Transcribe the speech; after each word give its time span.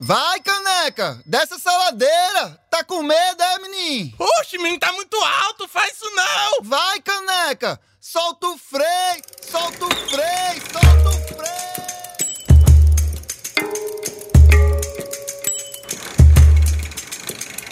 Vai, 0.00 0.38
caneca! 0.40 1.20
Desce 1.26 1.54
essa 1.54 1.76
ladeira! 1.76 2.56
Tá 2.70 2.84
com 2.84 3.02
medo, 3.02 3.42
é, 3.42 3.58
menino? 3.58 4.14
Oxe, 4.38 4.56
menino, 4.56 4.78
tá 4.78 4.92
muito 4.92 5.16
alto, 5.16 5.66
faz 5.66 5.92
isso 5.92 6.08
não! 6.14 6.62
Vai, 6.62 7.00
caneca! 7.00 7.80
Solta 8.00 8.46
o 8.46 8.56
freio! 8.56 9.22
Solta 9.50 9.86
o 9.86 9.90
freio! 9.90 10.62
Solta 10.72 11.08
o 11.08 11.12
freio! 11.12 11.27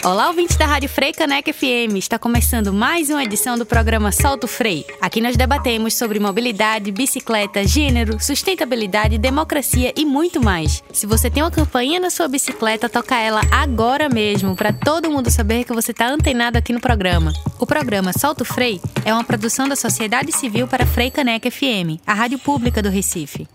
Olá, 0.07 0.29
ouvintes 0.29 0.55
da 0.55 0.65
Rádio 0.65 0.87
Frei 0.87 1.11
Caneca 1.11 1.51
FM. 1.51 1.97
Está 1.97 2.17
começando 2.17 2.71
mais 2.71 3.09
uma 3.09 3.21
edição 3.21 3.57
do 3.57 3.65
programa 3.65 4.09
Solto 4.09 4.47
Frei. 4.47 4.85
Aqui 5.01 5.19
nós 5.19 5.35
debatemos 5.35 5.95
sobre 5.95 6.17
mobilidade, 6.17 6.93
bicicleta, 6.93 7.67
gênero, 7.67 8.17
sustentabilidade, 8.17 9.17
democracia 9.17 9.91
e 9.97 10.05
muito 10.05 10.41
mais. 10.41 10.81
Se 10.93 11.05
você 11.05 11.29
tem 11.29 11.43
uma 11.43 11.51
campainha 11.51 11.99
na 11.99 12.09
sua 12.09 12.29
bicicleta, 12.29 12.87
toca 12.87 13.17
ela 13.19 13.41
agora 13.51 14.07
mesmo, 14.07 14.55
para 14.55 14.71
todo 14.71 15.11
mundo 15.11 15.29
saber 15.29 15.65
que 15.65 15.73
você 15.73 15.91
está 15.91 16.07
antenado 16.07 16.57
aqui 16.57 16.71
no 16.71 16.79
programa. 16.79 17.33
O 17.59 17.67
programa 17.67 18.13
Solto 18.17 18.45
Frei 18.45 18.79
é 19.03 19.13
uma 19.13 19.25
produção 19.25 19.67
da 19.67 19.75
Sociedade 19.75 20.31
Civil 20.31 20.69
para 20.69 20.85
Frei 20.85 21.11
Caneca 21.11 21.51
FM, 21.51 21.99
a 22.07 22.13
rádio 22.13 22.39
pública 22.39 22.81
do 22.81 22.87
Recife. 22.87 23.45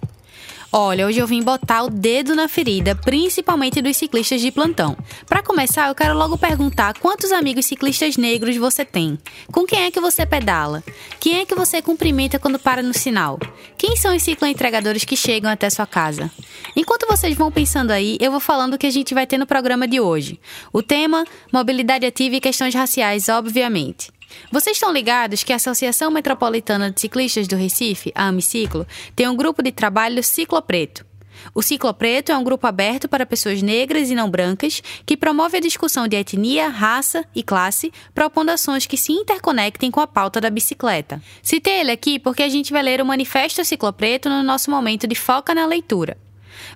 Olha, 0.74 1.06
hoje 1.06 1.18
eu 1.18 1.26
vim 1.26 1.42
botar 1.42 1.82
o 1.82 1.90
dedo 1.90 2.34
na 2.34 2.48
ferida, 2.48 2.94
principalmente 2.94 3.82
dos 3.82 3.94
ciclistas 3.94 4.40
de 4.40 4.50
plantão. 4.50 4.96
Para 5.26 5.42
começar, 5.42 5.88
eu 5.88 5.94
quero 5.94 6.16
logo 6.16 6.38
perguntar 6.38 6.98
quantos 6.98 7.30
amigos 7.30 7.66
ciclistas 7.66 8.16
negros 8.16 8.56
você 8.56 8.82
tem? 8.82 9.18
Com 9.52 9.66
quem 9.66 9.82
é 9.82 9.90
que 9.90 10.00
você 10.00 10.24
pedala? 10.24 10.82
Quem 11.20 11.40
é 11.40 11.44
que 11.44 11.54
você 11.54 11.82
cumprimenta 11.82 12.38
quando 12.38 12.58
para 12.58 12.82
no 12.82 12.94
sinal? 12.94 13.38
Quem 13.76 13.96
são 13.96 14.16
os 14.16 14.22
cicloentregadores 14.22 15.04
que 15.04 15.14
chegam 15.14 15.50
até 15.50 15.68
sua 15.68 15.86
casa? 15.86 16.30
Enquanto 16.74 17.06
vocês 17.06 17.36
vão 17.36 17.52
pensando 17.52 17.90
aí, 17.90 18.16
eu 18.18 18.30
vou 18.30 18.40
falando 18.40 18.72
o 18.72 18.78
que 18.78 18.86
a 18.86 18.90
gente 18.90 19.12
vai 19.12 19.26
ter 19.26 19.36
no 19.36 19.46
programa 19.46 19.86
de 19.86 20.00
hoje. 20.00 20.40
O 20.72 20.82
tema: 20.82 21.26
mobilidade 21.52 22.06
ativa 22.06 22.36
e 22.36 22.40
questões 22.40 22.74
raciais, 22.74 23.28
obviamente. 23.28 24.10
Vocês 24.50 24.76
estão 24.76 24.92
ligados 24.92 25.42
que 25.42 25.52
a 25.52 25.56
Associação 25.56 26.10
Metropolitana 26.10 26.90
de 26.90 27.00
Ciclistas 27.00 27.48
do 27.48 27.56
Recife, 27.56 28.12
a 28.14 28.28
Amiciclo, 28.28 28.86
tem 29.14 29.28
um 29.28 29.36
grupo 29.36 29.62
de 29.62 29.72
trabalho 29.72 30.22
Ciclo 30.22 30.60
Preto. 30.62 31.04
O 31.54 31.62
Ciclo 31.62 31.92
Preto 31.92 32.30
é 32.30 32.36
um 32.36 32.44
grupo 32.44 32.66
aberto 32.66 33.08
para 33.08 33.26
pessoas 33.26 33.62
negras 33.62 34.10
e 34.10 34.14
não 34.14 34.30
brancas 34.30 34.82
que 35.04 35.16
promove 35.16 35.56
a 35.56 35.60
discussão 35.60 36.06
de 36.06 36.16
etnia, 36.16 36.68
raça 36.68 37.24
e 37.34 37.42
classe, 37.42 37.92
propondo 38.14 38.50
ações 38.50 38.86
que 38.86 38.96
se 38.96 39.12
interconectem 39.12 39.90
com 39.90 40.00
a 40.00 40.06
pauta 40.06 40.40
da 40.40 40.50
bicicleta. 40.50 41.22
Citei 41.42 41.80
ele 41.80 41.90
aqui 41.90 42.18
porque 42.18 42.42
a 42.42 42.48
gente 42.48 42.72
vai 42.72 42.82
ler 42.82 43.00
o 43.00 43.06
Manifesto 43.06 43.64
Ciclo 43.64 43.92
Preto 43.92 44.28
no 44.28 44.42
nosso 44.42 44.70
momento 44.70 45.06
de 45.06 45.14
foca 45.14 45.54
na 45.54 45.66
leitura. 45.66 46.16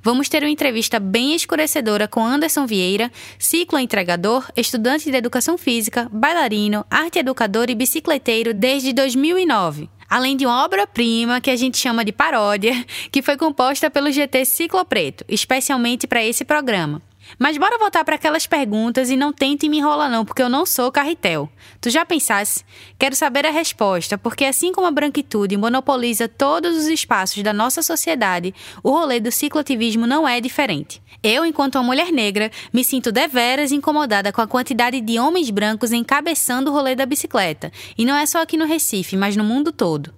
Vamos 0.03 0.29
ter 0.29 0.43
uma 0.43 0.51
entrevista 0.51 0.99
bem 0.99 1.35
escurecedora 1.35 2.09
com 2.09 2.25
Anderson 2.25 2.67
Vieira, 2.67 3.11
ciclo 3.39 3.79
entregador, 3.79 4.51
estudante 4.57 5.11
de 5.11 5.17
educação 5.17 5.57
física, 5.57 6.09
bailarino, 6.13 6.85
arte 6.91 7.19
educador 7.19 7.71
e 7.71 7.75
bicicleteiro 7.75 8.55
desde 8.55 8.93
2009 8.93 9.89
além 10.09 10.37
de 10.37 10.47
uma 10.47 10.65
obra-prima 10.65 11.41
que 11.41 11.51
a 11.51 11.57
gente 11.57 11.79
chama 11.79 12.05
de 12.05 12.13
paródia, 12.13 12.73
que 13.11 13.23
foi 13.23 13.37
composta 13.37 13.91
pelo 13.91 14.11
GT 14.11 14.45
Ciclo 14.45 14.85
Preto, 14.85 15.25
especialmente 15.29 16.07
para 16.07 16.25
esse 16.25 16.45
programa. 16.45 17.03
Mas 17.39 17.59
bora 17.59 17.79
voltar 17.79 18.05
para 18.05 18.15
aquelas 18.15 18.47
perguntas 18.47 19.11
e 19.11 19.17
não 19.17 19.33
tente 19.33 19.69
me 19.69 19.79
enrolar 19.79 20.11
não, 20.11 20.25
porque 20.25 20.43
eu 20.43 20.49
não 20.49 20.65
sou 20.65 20.91
carretel. 20.91 21.49
Tu 21.81 21.91
já 21.91 22.05
pensasse? 22.05 22.65
Quero 22.99 23.15
saber 23.15 23.45
a 23.47 23.51
resposta, 23.51 24.17
porque 24.17 24.45
assim 24.45 24.73
como 24.73 24.87
a 24.87 24.91
branquitude 24.91 25.57
monopoliza 25.57 26.29
todos 26.29 26.77
os 26.77 26.87
espaços 26.87 27.43
da 27.43 27.53
nossa 27.53 27.83
sociedade, 27.83 28.55
o 28.83 28.91
rolê 28.91 29.21
do 29.21 29.31
cicloativismo 29.31 30.07
não 30.07 30.27
é 30.27 30.41
diferente. 30.41 31.03
Eu, 31.23 31.45
enquanto 31.45 31.77
uma 31.77 31.83
mulher 31.83 32.13
negra, 32.13 32.51
me 32.73 32.85
sinto 32.85 33.11
deveras 33.11 33.73
incomodada 33.73 34.33
com 34.33 34.41
a 34.41 34.47
quantidade 34.47 35.01
de 35.01 35.19
homens 35.19 35.51
brancos 35.51 35.93
encabeçando 35.93 36.71
o 36.71 36.75
rolê 36.75 36.95
da 36.95 37.07
bicicleta. 37.07 37.73
E 37.99 38.05
não 38.05 38.15
é 38.15 38.25
só 38.27 38.43
aqui 38.43 38.57
no 38.57 38.67
Recife, 38.67 39.17
mas 39.17 39.37
no 39.37 39.45
mundo 39.45 39.73
todo. 39.73 40.15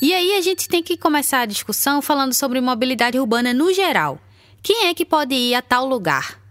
E 0.00 0.14
aí 0.14 0.34
a 0.34 0.40
gente 0.40 0.68
tem 0.68 0.82
que 0.82 0.96
começar 0.96 1.40
a 1.40 1.46
discussão 1.46 2.00
falando 2.02 2.32
sobre 2.32 2.60
mobilidade 2.60 3.18
urbana 3.18 3.52
no 3.52 3.72
geral. 3.72 4.18
Quem 4.62 4.86
é 4.86 4.94
que 4.94 5.04
pode 5.04 5.34
ir 5.34 5.54
a 5.54 5.62
tal 5.62 5.86
lugar? 5.86 6.45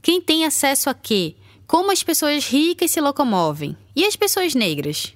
Quem 0.00 0.20
tem 0.20 0.44
acesso 0.44 0.88
a 0.88 0.94
quê? 0.94 1.34
Como 1.66 1.92
as 1.92 2.02
pessoas 2.02 2.46
ricas 2.46 2.90
se 2.90 3.00
locomovem? 3.00 3.76
E 3.94 4.04
as 4.04 4.16
pessoas 4.16 4.54
negras? 4.54 5.14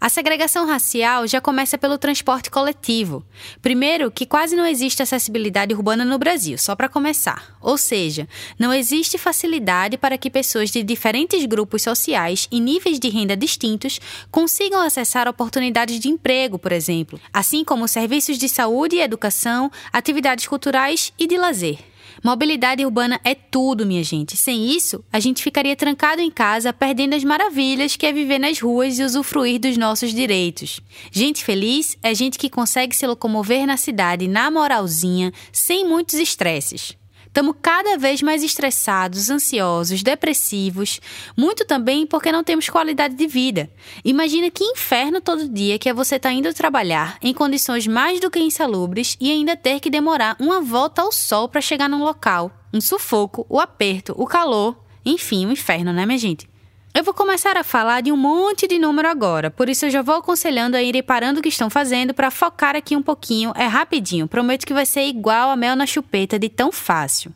A 0.00 0.08
segregação 0.08 0.66
racial 0.66 1.28
já 1.28 1.40
começa 1.40 1.78
pelo 1.78 1.98
transporte 1.98 2.50
coletivo. 2.50 3.24
Primeiro, 3.60 4.10
que 4.10 4.26
quase 4.26 4.56
não 4.56 4.66
existe 4.66 5.02
acessibilidade 5.02 5.74
urbana 5.74 6.04
no 6.04 6.18
Brasil, 6.18 6.58
só 6.58 6.74
para 6.74 6.88
começar. 6.88 7.56
Ou 7.60 7.78
seja, 7.78 8.26
não 8.58 8.72
existe 8.74 9.16
facilidade 9.16 9.96
para 9.96 10.18
que 10.18 10.30
pessoas 10.30 10.70
de 10.70 10.82
diferentes 10.82 11.44
grupos 11.44 11.82
sociais 11.82 12.48
e 12.50 12.58
níveis 12.58 12.98
de 12.98 13.08
renda 13.08 13.36
distintos 13.36 14.00
consigam 14.30 14.80
acessar 14.80 15.28
oportunidades 15.28 16.00
de 16.00 16.08
emprego, 16.08 16.58
por 16.58 16.72
exemplo, 16.72 17.20
assim 17.32 17.62
como 17.62 17.86
serviços 17.86 18.38
de 18.38 18.48
saúde 18.48 18.96
e 18.96 19.00
educação, 19.02 19.70
atividades 19.92 20.48
culturais 20.48 21.12
e 21.18 21.28
de 21.28 21.36
lazer. 21.36 21.91
Mobilidade 22.22 22.84
urbana 22.84 23.20
é 23.24 23.34
tudo, 23.34 23.86
minha 23.86 24.02
gente. 24.02 24.36
Sem 24.36 24.70
isso, 24.70 25.04
a 25.12 25.20
gente 25.20 25.42
ficaria 25.42 25.76
trancado 25.76 26.20
em 26.20 26.30
casa, 26.30 26.72
perdendo 26.72 27.14
as 27.14 27.24
maravilhas 27.24 27.96
que 27.96 28.06
é 28.06 28.12
viver 28.12 28.38
nas 28.38 28.60
ruas 28.60 28.98
e 28.98 29.04
usufruir 29.04 29.60
dos 29.60 29.76
nossos 29.76 30.12
direitos. 30.12 30.80
Gente 31.10 31.44
feliz 31.44 31.96
é 32.02 32.14
gente 32.14 32.38
que 32.38 32.50
consegue 32.50 32.94
se 32.94 33.06
locomover 33.06 33.66
na 33.66 33.76
cidade 33.76 34.28
na 34.28 34.50
moralzinha, 34.50 35.32
sem 35.52 35.86
muitos 35.86 36.14
estresses. 36.14 36.96
Estamos 37.32 37.56
cada 37.62 37.96
vez 37.96 38.20
mais 38.20 38.42
estressados, 38.42 39.30
ansiosos, 39.30 40.02
depressivos, 40.02 41.00
muito 41.34 41.64
também 41.64 42.06
porque 42.06 42.30
não 42.30 42.44
temos 42.44 42.68
qualidade 42.68 43.14
de 43.14 43.26
vida. 43.26 43.70
Imagina 44.04 44.50
que 44.50 44.62
inferno 44.62 45.18
todo 45.18 45.48
dia 45.48 45.78
que 45.78 45.88
é 45.88 45.94
você 45.94 46.16
estar 46.16 46.28
tá 46.28 46.34
indo 46.34 46.52
trabalhar 46.52 47.16
em 47.22 47.32
condições 47.32 47.86
mais 47.86 48.20
do 48.20 48.30
que 48.30 48.38
insalubres 48.38 49.16
e 49.18 49.30
ainda 49.32 49.56
ter 49.56 49.80
que 49.80 49.88
demorar 49.88 50.36
uma 50.38 50.60
volta 50.60 51.00
ao 51.00 51.10
sol 51.10 51.48
para 51.48 51.62
chegar 51.62 51.88
num 51.88 52.04
local. 52.04 52.52
Um 52.70 52.82
sufoco, 52.82 53.46
o 53.48 53.58
aperto, 53.58 54.14
o 54.18 54.26
calor, 54.26 54.76
enfim, 55.02 55.46
um 55.46 55.52
inferno, 55.52 55.90
né, 55.90 56.04
minha 56.04 56.18
gente? 56.18 56.51
Eu 56.94 57.02
vou 57.02 57.14
começar 57.14 57.56
a 57.56 57.64
falar 57.64 58.02
de 58.02 58.12
um 58.12 58.18
monte 58.18 58.68
de 58.68 58.78
número 58.78 59.08
agora, 59.08 59.50
por 59.50 59.66
isso 59.66 59.86
eu 59.86 59.90
já 59.90 60.02
vou 60.02 60.16
aconselhando 60.16 60.76
a 60.76 60.82
irem 60.82 61.02
parando 61.02 61.40
o 61.40 61.42
que 61.42 61.48
estão 61.48 61.70
fazendo 61.70 62.12
para 62.12 62.30
focar 62.30 62.76
aqui 62.76 62.94
um 62.94 63.02
pouquinho, 63.02 63.50
é 63.56 63.64
rapidinho, 63.64 64.28
prometo 64.28 64.66
que 64.66 64.74
vai 64.74 64.84
ser 64.84 65.06
igual 65.06 65.48
a 65.48 65.56
mel 65.56 65.74
na 65.74 65.86
chupeta 65.86 66.38
de 66.38 66.50
tão 66.50 66.70
fácil. 66.70 67.32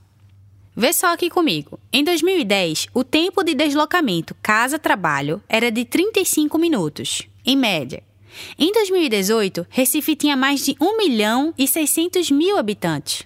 Vê 0.77 0.93
só 0.93 1.11
aqui 1.11 1.31
comigo. 1.31 1.81
Em 1.91 2.05
2010, 2.05 2.89
o 2.93 3.03
tempo 3.03 3.43
de 3.43 3.55
deslocamento 3.55 4.37
casa-trabalho 4.43 5.43
era 5.49 5.72
de 5.72 5.87
35 5.87 6.59
minutos, 6.59 7.22
em 7.43 7.56
média. 7.56 8.03
Em 8.59 8.71
2018, 8.71 9.66
Recife 9.71 10.15
tinha 10.16 10.37
mais 10.37 10.66
de 10.66 10.77
1 10.78 10.99
milhão 10.99 11.55
e 11.56 11.66
600 11.66 12.31
mil 12.31 12.59
habitantes. 12.59 13.25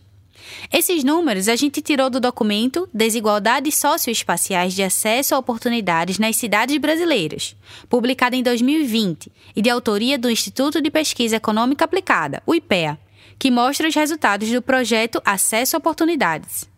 Esses 0.73 1.03
números 1.03 1.49
a 1.49 1.57
gente 1.57 1.83
tirou 1.83 2.09
do 2.09 2.21
documento 2.21 2.89
Desigualdades 2.93 3.75
Socioespaciais 3.77 4.75
de 4.75 4.83
Acesso 4.83 5.35
a 5.35 5.39
Oportunidades 5.39 6.19
nas 6.19 6.37
Cidades 6.37 6.77
Brasileiras, 6.79 7.57
publicado 7.89 8.37
em 8.37 8.43
2020 8.43 9.33
e 9.57 9.63
de 9.63 9.71
autoria 9.71 10.19
do 10.19 10.31
Instituto 10.31 10.81
de 10.81 10.91
Pesquisa 10.91 11.37
Econômica 11.37 11.85
Aplicada, 11.85 12.43
o 12.47 12.55
IPEA, 12.55 12.99
que 13.39 13.51
mostra 13.51 13.89
os 13.89 13.95
resultados 13.95 14.51
do 14.51 14.63
projeto 14.63 15.21
Acesso 15.25 15.77
a 15.77 15.79
Oportunidades. 15.79 16.69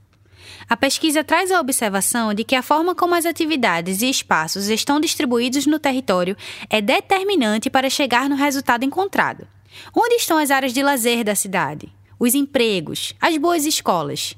A 0.69 0.77
pesquisa 0.77 1.25
traz 1.25 1.51
a 1.51 1.61
observação 1.61 2.33
de 2.33 2.45
que 2.45 2.55
a 2.55 2.63
forma 2.63 2.95
como 2.95 3.15
as 3.15 3.27
atividades 3.27 4.01
e 4.01 4.09
espaços 4.09 4.69
estão 4.69 5.01
distribuídos 5.01 5.67
no 5.67 5.79
território 5.79 6.37
é 6.71 6.81
determinante 6.81 7.69
para 7.69 7.91
chegar 7.91 8.29
no 8.29 8.37
resultado 8.37 8.85
encontrado. 8.85 9.47
Onde 9.95 10.15
estão 10.17 10.39
as 10.39 10.51
áreas 10.51 10.73
de 10.73 10.83
lazer 10.83 11.25
da 11.25 11.35
cidade? 11.35 11.93
Os 12.23 12.37
empregos, 12.37 13.15
as 13.21 13.37
boas 13.37 13.67
escolas. 13.67 14.37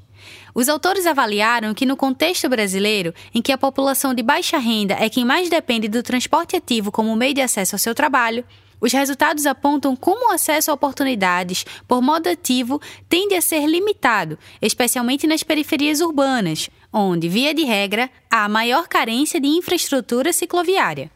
Os 0.55 0.71
autores 0.71 1.05
avaliaram 1.05 1.75
que, 1.75 1.84
no 1.84 1.99
contexto 1.99 2.49
brasileiro, 2.49 3.12
em 3.35 3.43
que 3.43 3.53
a 3.53 3.59
população 3.59 4.14
de 4.14 4.23
baixa 4.23 4.56
renda 4.56 4.94
é 4.99 5.11
quem 5.11 5.23
mais 5.23 5.50
depende 5.50 5.87
do 5.87 6.03
transporte 6.03 6.56
ativo 6.56 6.91
como 6.91 7.14
meio 7.14 7.35
de 7.35 7.43
acesso 7.43 7.75
ao 7.75 7.79
seu 7.79 7.94
trabalho, 7.94 8.43
os 8.81 8.91
resultados 8.91 9.44
apontam 9.44 9.94
como 9.94 10.31
o 10.31 10.32
acesso 10.32 10.70
a 10.70 10.75
oportunidades 10.75 11.67
por 11.87 12.00
modo 12.00 12.26
ativo 12.26 12.81
tende 13.06 13.35
a 13.35 13.43
ser 13.43 13.67
limitado, 13.67 14.38
especialmente 14.62 15.26
nas 15.26 15.43
periferias 15.43 16.00
urbanas, 16.00 16.70
onde, 16.91 17.29
via 17.29 17.53
de 17.53 17.64
regra, 17.64 18.09
há 18.31 18.49
maior 18.49 18.88
carência 18.88 19.38
de 19.38 19.47
infraestrutura 19.47 20.32
cicloviária. 20.32 21.11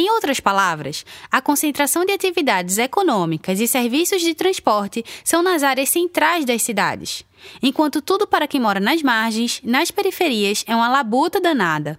Em 0.00 0.08
outras 0.12 0.38
palavras, 0.38 1.04
a 1.28 1.40
concentração 1.40 2.04
de 2.04 2.12
atividades 2.12 2.78
econômicas 2.78 3.58
e 3.58 3.66
serviços 3.66 4.22
de 4.22 4.32
transporte 4.32 5.04
são 5.24 5.42
nas 5.42 5.64
áreas 5.64 5.88
centrais 5.88 6.44
das 6.44 6.62
cidades, 6.62 7.24
enquanto 7.60 8.00
tudo 8.00 8.24
para 8.24 8.46
quem 8.46 8.60
mora 8.60 8.78
nas 8.78 9.02
margens, 9.02 9.60
nas 9.64 9.90
periferias, 9.90 10.64
é 10.68 10.76
uma 10.76 10.88
labuta 10.88 11.40
danada. 11.40 11.98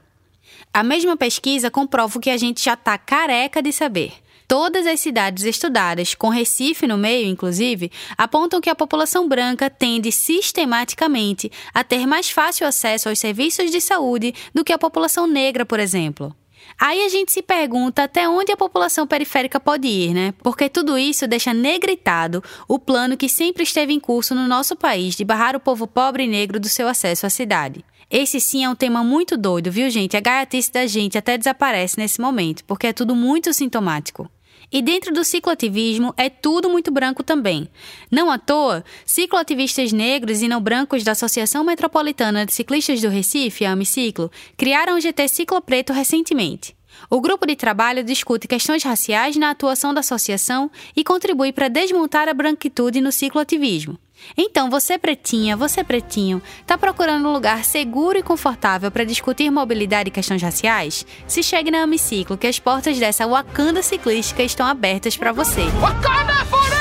A 0.74 0.82
mesma 0.82 1.18
pesquisa 1.18 1.70
comprova 1.70 2.18
o 2.18 2.22
que 2.22 2.30
a 2.30 2.38
gente 2.38 2.64
já 2.64 2.76
está 2.76 2.98
careca 2.98 3.62
de 3.62 3.74
saber. 3.74 4.14
Todas 4.48 4.88
as 4.88 5.02
cidades 5.02 5.44
estudadas, 5.44 6.16
com 6.16 6.30
Recife 6.30 6.88
no 6.88 6.98
meio, 6.98 7.28
inclusive, 7.28 7.92
apontam 8.18 8.62
que 8.62 8.70
a 8.70 8.76
população 8.76 9.28
branca 9.28 9.70
tende 9.70 10.10
sistematicamente 10.10 11.52
a 11.74 11.84
ter 11.84 12.08
mais 12.08 12.30
fácil 12.30 12.66
acesso 12.66 13.10
aos 13.10 13.20
serviços 13.20 13.70
de 13.70 13.82
saúde 13.82 14.34
do 14.54 14.64
que 14.64 14.72
a 14.72 14.80
população 14.80 15.28
negra, 15.28 15.66
por 15.66 15.82
exemplo. 15.82 16.34
Aí 16.80 17.04
a 17.04 17.10
gente 17.10 17.34
se 17.34 17.42
pergunta 17.42 18.04
até 18.04 18.30
onde 18.30 18.54
a 18.54 18.58
população 18.58 19.06
periférica 19.06 19.60
pode 19.60 19.86
ir, 19.86 20.14
né? 20.14 20.34
Porque 20.42 20.70
tudo 20.70 20.98
isso 20.98 21.28
deixa 21.28 21.54
negritado 21.54 22.42
o 22.70 22.80
plano 22.80 23.18
que 23.18 23.28
sempre 23.28 23.64
esteve 23.64 23.92
em 23.92 24.00
curso 24.00 24.34
no 24.34 24.48
nosso 24.48 24.78
país 24.78 25.14
de 25.14 25.26
barrar 25.26 25.58
o 25.58 25.60
povo 25.60 25.86
pobre 25.86 26.24
e 26.24 26.28
negro 26.28 26.58
do 26.58 26.70
seu 26.70 26.88
acesso 26.88 27.26
à 27.26 27.30
cidade. 27.30 27.84
Esse 28.10 28.40
sim 28.40 28.64
é 28.64 28.70
um 28.70 28.76
tema 28.76 29.04
muito 29.04 29.36
doido, 29.36 29.70
viu, 29.70 29.90
gente? 29.90 30.16
A 30.16 30.22
gaiatice 30.22 30.72
da 30.72 30.88
gente 30.88 31.18
até 31.18 31.38
desaparece 31.38 32.00
nesse 32.00 32.22
momento, 32.22 32.64
porque 32.64 32.88
é 32.88 32.94
tudo 32.94 33.14
muito 33.14 33.54
sintomático. 33.54 34.32
E 34.72 34.82
dentro 34.82 35.14
do 35.14 35.24
cicloativismo 35.24 36.14
é 36.16 36.30
tudo 36.30 36.70
muito 36.70 36.92
branco 36.92 37.24
também. 37.24 37.68
Não 38.12 38.30
à 38.30 38.38
toa, 38.38 38.84
cicloativistas 39.06 39.92
negros 39.92 40.42
e 40.42 40.48
não 40.48 40.62
brancos 40.62 41.04
da 41.04 41.14
Associação 41.14 41.64
Metropolitana 41.64 42.46
de 42.46 42.54
Ciclistas 42.54 43.02
do 43.02 43.10
Recife, 43.10 43.66
a 43.66 43.72
Amiciclo, 43.72 44.32
criaram 44.56 44.96
o 44.96 45.00
GT 45.00 45.28
Ciclo 45.28 45.62
Preto 45.62 45.92
recentemente. 45.92 46.78
O 47.10 47.22
grupo 47.22 47.46
de 47.46 47.56
trabalho 47.56 48.04
discute 48.04 48.48
questões 48.48 48.84
raciais 48.84 49.36
na 49.38 49.52
atuação 49.52 49.94
da 49.94 50.02
associação 50.02 50.70
e 50.96 51.04
contribui 51.04 51.52
para 51.52 51.68
desmontar 51.68 52.28
a 52.28 52.34
branquitude 52.34 53.02
no 53.02 53.12
cicloativismo. 53.12 53.98
Então, 54.38 54.70
você 54.70 54.98
pretinha, 54.98 55.58
você 55.58 55.84
pretinho, 55.84 56.42
tá 56.66 56.78
procurando 56.78 57.28
um 57.28 57.34
lugar 57.34 57.64
seguro 57.64 58.18
e 58.18 58.24
confortável 58.24 58.92
para 58.92 59.04
discutir 59.04 59.50
mobilidade 59.50 60.10
e 60.10 60.12
questões 60.12 60.42
raciais? 60.42 61.06
Se 61.28 61.44
chegue 61.44 61.72
na 61.72 61.84
Amiciclo, 61.84 62.38
que 62.38 62.48
as 62.48 62.60
portas 62.60 62.98
dessa 62.98 63.28
Wakanda 63.28 63.82
ciclística 63.82 64.44
estão 64.44 64.66
abertas 64.66 65.18
para 65.18 65.32
você. 65.32 65.62
Wakanda 65.80 66.46
forever! 66.46 66.80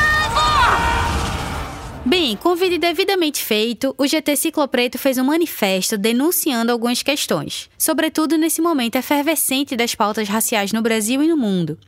Bem, 2.09 2.37
convite 2.37 2.79
devidamente 2.79 3.43
feito, 3.45 3.95
o 3.99 4.07
GT 4.07 4.35
Ciclo 4.35 4.67
Preto 4.67 4.97
fez 4.97 5.19
um 5.19 5.25
manifesto 5.25 5.99
denunciando 5.99 6.73
algumas 6.73 7.03
questões, 7.03 7.69
sobretudo 7.77 8.39
nesse 8.39 8.63
momento 8.63 8.97
efervescente 8.97 9.77
das 9.77 9.95
pautas 9.95 10.27
raciais 10.27 10.73
no 10.73 10.81
Brasil 10.81 11.23
e 11.23 11.29
no 11.29 11.37
mundo. 11.37 11.79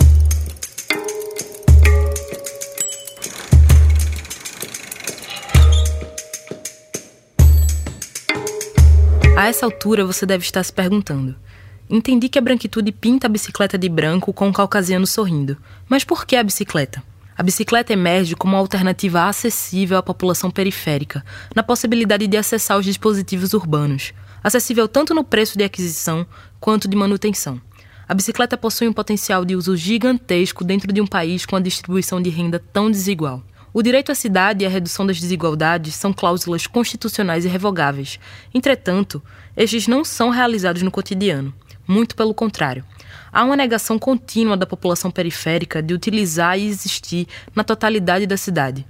A 9.37 9.47
essa 9.47 9.65
altura 9.65 10.05
você 10.05 10.25
deve 10.25 10.45
estar 10.45 10.63
se 10.63 10.71
perguntando: 10.71 11.35
Entendi 11.89 12.29
que 12.29 12.39
a 12.39 12.41
branquitude 12.41 12.91
pinta 12.91 13.27
a 13.27 13.29
bicicleta 13.29 13.77
de 13.77 13.87
branco 13.87 14.33
com 14.33 14.49
o 14.49 14.53
caucasiano 14.53 15.05
sorrindo. 15.05 15.55
Mas 15.87 16.03
por 16.03 16.25
que 16.25 16.35
a 16.35 16.43
bicicleta? 16.43 17.03
A 17.37 17.43
bicicleta 17.43 17.93
emerge 17.93 18.35
como 18.35 18.53
uma 18.53 18.59
alternativa 18.59 19.25
acessível 19.25 19.97
à 19.97 20.03
população 20.03 20.49
periférica, 20.49 21.23
na 21.53 21.61
possibilidade 21.61 22.25
de 22.25 22.37
acessar 22.37 22.79
os 22.79 22.85
dispositivos 22.85 23.53
urbanos, 23.53 24.13
acessível 24.43 24.87
tanto 24.87 25.13
no 25.13 25.23
preço 25.23 25.57
de 25.57 25.63
aquisição 25.63 26.25
quanto 26.59 26.87
de 26.87 26.95
manutenção. 26.95 27.61
A 28.07 28.13
bicicleta 28.13 28.57
possui 28.57 28.87
um 28.87 28.93
potencial 28.93 29.43
de 29.43 29.55
uso 29.55 29.75
gigantesco 29.75 30.63
dentro 30.63 30.91
de 30.91 31.01
um 31.01 31.07
país 31.07 31.45
com 31.45 31.55
a 31.55 31.59
distribuição 31.59 32.21
de 32.21 32.29
renda 32.29 32.57
tão 32.57 32.89
desigual. 32.89 33.43
O 33.73 33.83
direito 33.83 34.11
à 34.11 34.15
cidade 34.15 34.63
e 34.63 34.65
a 34.65 34.69
redução 34.69 35.05
das 35.05 35.19
desigualdades 35.19 35.95
são 35.95 36.13
cláusulas 36.13 36.65
constitucionais 36.65 37.43
irrevogáveis. 37.43 38.17
Entretanto, 38.53 39.21
estes 39.57 39.87
não 39.87 40.05
são 40.05 40.29
realizados 40.29 40.81
no 40.81 40.89
cotidiano. 40.89 41.53
Muito 41.87 42.15
pelo 42.15 42.33
contrário. 42.33 42.83
Há 43.31 43.43
uma 43.43 43.55
negação 43.55 43.99
contínua 43.99 44.55
da 44.55 44.65
população 44.65 45.11
periférica 45.11 45.83
de 45.83 45.93
utilizar 45.93 46.57
e 46.57 46.67
existir 46.67 47.27
na 47.53 47.63
totalidade 47.63 48.25
da 48.25 48.37
cidade. 48.37 48.85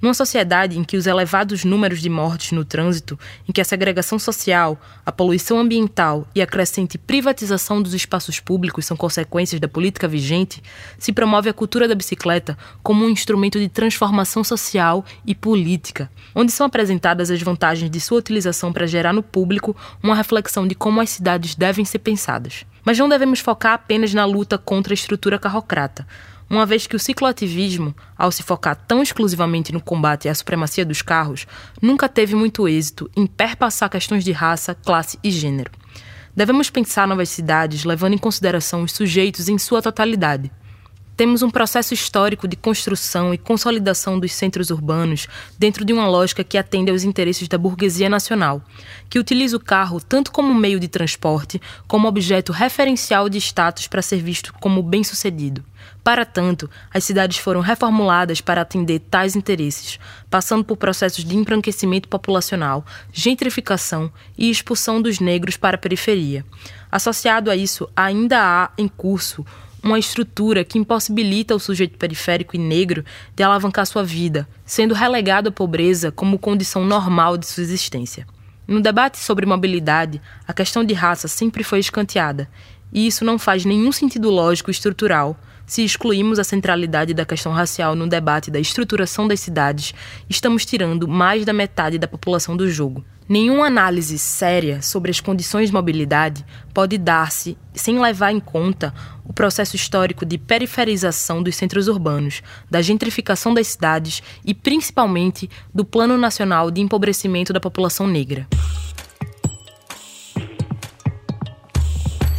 Numa 0.00 0.14
sociedade 0.14 0.78
em 0.78 0.84
que 0.84 0.96
os 0.96 1.08
elevados 1.08 1.64
números 1.64 2.00
de 2.00 2.08
mortes 2.08 2.52
no 2.52 2.64
trânsito, 2.64 3.18
em 3.48 3.52
que 3.52 3.60
a 3.60 3.64
segregação 3.64 4.16
social, 4.16 4.80
a 5.04 5.10
poluição 5.10 5.58
ambiental 5.58 6.24
e 6.34 6.40
a 6.40 6.46
crescente 6.46 6.96
privatização 6.96 7.82
dos 7.82 7.94
espaços 7.94 8.38
públicos 8.38 8.86
são 8.86 8.96
consequências 8.96 9.60
da 9.60 9.66
política 9.66 10.06
vigente, 10.06 10.62
se 10.98 11.12
promove 11.12 11.50
a 11.50 11.52
cultura 11.52 11.88
da 11.88 11.96
bicicleta 11.96 12.56
como 12.80 13.04
um 13.04 13.10
instrumento 13.10 13.58
de 13.58 13.68
transformação 13.68 14.44
social 14.44 15.04
e 15.26 15.34
política, 15.34 16.08
onde 16.32 16.52
são 16.52 16.66
apresentadas 16.66 17.28
as 17.28 17.42
vantagens 17.42 17.90
de 17.90 18.00
sua 18.00 18.18
utilização 18.18 18.72
para 18.72 18.86
gerar 18.86 19.12
no 19.12 19.22
público 19.22 19.76
uma 20.00 20.14
reflexão 20.14 20.66
de 20.68 20.76
como 20.76 21.00
as 21.00 21.10
cidades 21.10 21.56
devem 21.56 21.84
ser 21.84 21.98
pensadas. 21.98 22.64
Mas 22.84 22.96
não 22.98 23.08
devemos 23.08 23.40
focar 23.40 23.72
apenas 23.72 24.14
na 24.14 24.24
luta 24.24 24.56
contra 24.56 24.92
a 24.92 24.94
estrutura 24.94 25.40
carrocrata 25.40 26.06
uma 26.50 26.64
vez 26.64 26.86
que 26.86 26.96
o 26.96 26.98
cicloativismo, 26.98 27.94
ao 28.16 28.32
se 28.32 28.42
focar 28.42 28.74
tão 28.74 29.02
exclusivamente 29.02 29.72
no 29.72 29.80
combate 29.80 30.28
à 30.28 30.34
supremacia 30.34 30.84
dos 30.84 31.02
carros, 31.02 31.46
nunca 31.80 32.08
teve 32.08 32.34
muito 32.34 32.66
êxito 32.66 33.10
em 33.16 33.26
perpassar 33.26 33.90
questões 33.90 34.24
de 34.24 34.32
raça, 34.32 34.74
classe 34.74 35.18
e 35.22 35.30
gênero. 35.30 35.70
Devemos 36.34 36.70
pensar 36.70 37.06
novas 37.06 37.28
cidades 37.28 37.84
levando 37.84 38.14
em 38.14 38.18
consideração 38.18 38.82
os 38.82 38.92
sujeitos 38.92 39.48
em 39.48 39.58
sua 39.58 39.82
totalidade. 39.82 40.50
Temos 41.18 41.42
um 41.42 41.50
processo 41.50 41.92
histórico 41.92 42.46
de 42.46 42.54
construção 42.54 43.34
e 43.34 43.38
consolidação 43.38 44.20
dos 44.20 44.32
centros 44.32 44.70
urbanos 44.70 45.26
dentro 45.58 45.84
de 45.84 45.92
uma 45.92 46.06
lógica 46.06 46.44
que 46.44 46.56
atende 46.56 46.92
aos 46.92 47.02
interesses 47.02 47.48
da 47.48 47.58
burguesia 47.58 48.08
nacional, 48.08 48.62
que 49.10 49.18
utiliza 49.18 49.56
o 49.56 49.60
carro 49.60 50.00
tanto 50.00 50.30
como 50.30 50.54
meio 50.54 50.78
de 50.78 50.86
transporte 50.86 51.60
como 51.88 52.06
objeto 52.06 52.52
referencial 52.52 53.28
de 53.28 53.36
status 53.38 53.88
para 53.88 54.00
ser 54.00 54.22
visto 54.22 54.54
como 54.60 54.80
bem-sucedido. 54.80 55.64
Para 56.04 56.24
tanto, 56.24 56.70
as 56.94 57.02
cidades 57.02 57.38
foram 57.38 57.62
reformuladas 57.62 58.40
para 58.40 58.60
atender 58.60 59.00
tais 59.00 59.34
interesses, 59.34 59.98
passando 60.30 60.64
por 60.64 60.76
processos 60.76 61.24
de 61.24 61.36
embranquecimento 61.36 62.08
populacional, 62.08 62.86
gentrificação 63.12 64.08
e 64.36 64.48
expulsão 64.48 65.02
dos 65.02 65.18
negros 65.18 65.56
para 65.56 65.74
a 65.74 65.80
periferia. 65.80 66.46
Associado 66.92 67.50
a 67.50 67.56
isso, 67.56 67.88
ainda 67.96 68.38
há 68.40 68.70
em 68.78 68.86
curso 68.86 69.44
uma 69.82 69.98
estrutura 69.98 70.64
que 70.64 70.78
impossibilita 70.78 71.54
o 71.54 71.58
sujeito 71.60 71.98
periférico 71.98 72.56
e 72.56 72.58
negro 72.58 73.04
de 73.34 73.42
alavancar 73.42 73.86
sua 73.86 74.04
vida, 74.04 74.48
sendo 74.64 74.94
relegado 74.94 75.48
à 75.48 75.52
pobreza 75.52 76.10
como 76.10 76.38
condição 76.38 76.84
normal 76.84 77.36
de 77.36 77.46
sua 77.46 77.62
existência. 77.62 78.26
No 78.66 78.80
debate 78.80 79.18
sobre 79.18 79.46
mobilidade, 79.46 80.20
a 80.46 80.52
questão 80.52 80.84
de 80.84 80.92
raça 80.94 81.28
sempre 81.28 81.64
foi 81.64 81.78
escanteada, 81.78 82.48
e 82.92 83.06
isso 83.06 83.24
não 83.24 83.38
faz 83.38 83.64
nenhum 83.64 83.92
sentido 83.92 84.30
lógico 84.30 84.70
e 84.70 84.72
estrutural 84.72 85.38
se 85.68 85.84
excluímos 85.84 86.38
a 86.38 86.44
centralidade 86.44 87.12
da 87.12 87.26
questão 87.26 87.52
racial 87.52 87.94
no 87.94 88.08
debate 88.08 88.50
da 88.50 88.58
estruturação 88.58 89.28
das 89.28 89.40
cidades, 89.40 89.94
estamos 90.28 90.64
tirando 90.64 91.06
mais 91.06 91.44
da 91.44 91.52
metade 91.52 91.98
da 91.98 92.08
população 92.08 92.56
do 92.56 92.70
jogo. 92.70 93.04
Nenhuma 93.28 93.66
análise 93.66 94.18
séria 94.18 94.80
sobre 94.80 95.10
as 95.10 95.20
condições 95.20 95.68
de 95.68 95.74
mobilidade 95.74 96.42
pode 96.72 96.96
dar-se 96.96 97.58
sem 97.74 98.00
levar 98.00 98.32
em 98.32 98.40
conta 98.40 98.94
o 99.28 99.32
processo 99.32 99.76
histórico 99.76 100.24
de 100.24 100.38
periferização 100.38 101.42
dos 101.42 101.54
centros 101.54 101.86
urbanos, 101.86 102.42
da 102.70 102.80
gentrificação 102.80 103.52
das 103.52 103.68
cidades 103.68 104.22
e, 104.44 104.54
principalmente, 104.54 105.48
do 105.72 105.84
Plano 105.84 106.16
Nacional 106.16 106.70
de 106.70 106.80
Empobrecimento 106.80 107.52
da 107.52 107.60
População 107.60 108.06
Negra. 108.06 108.48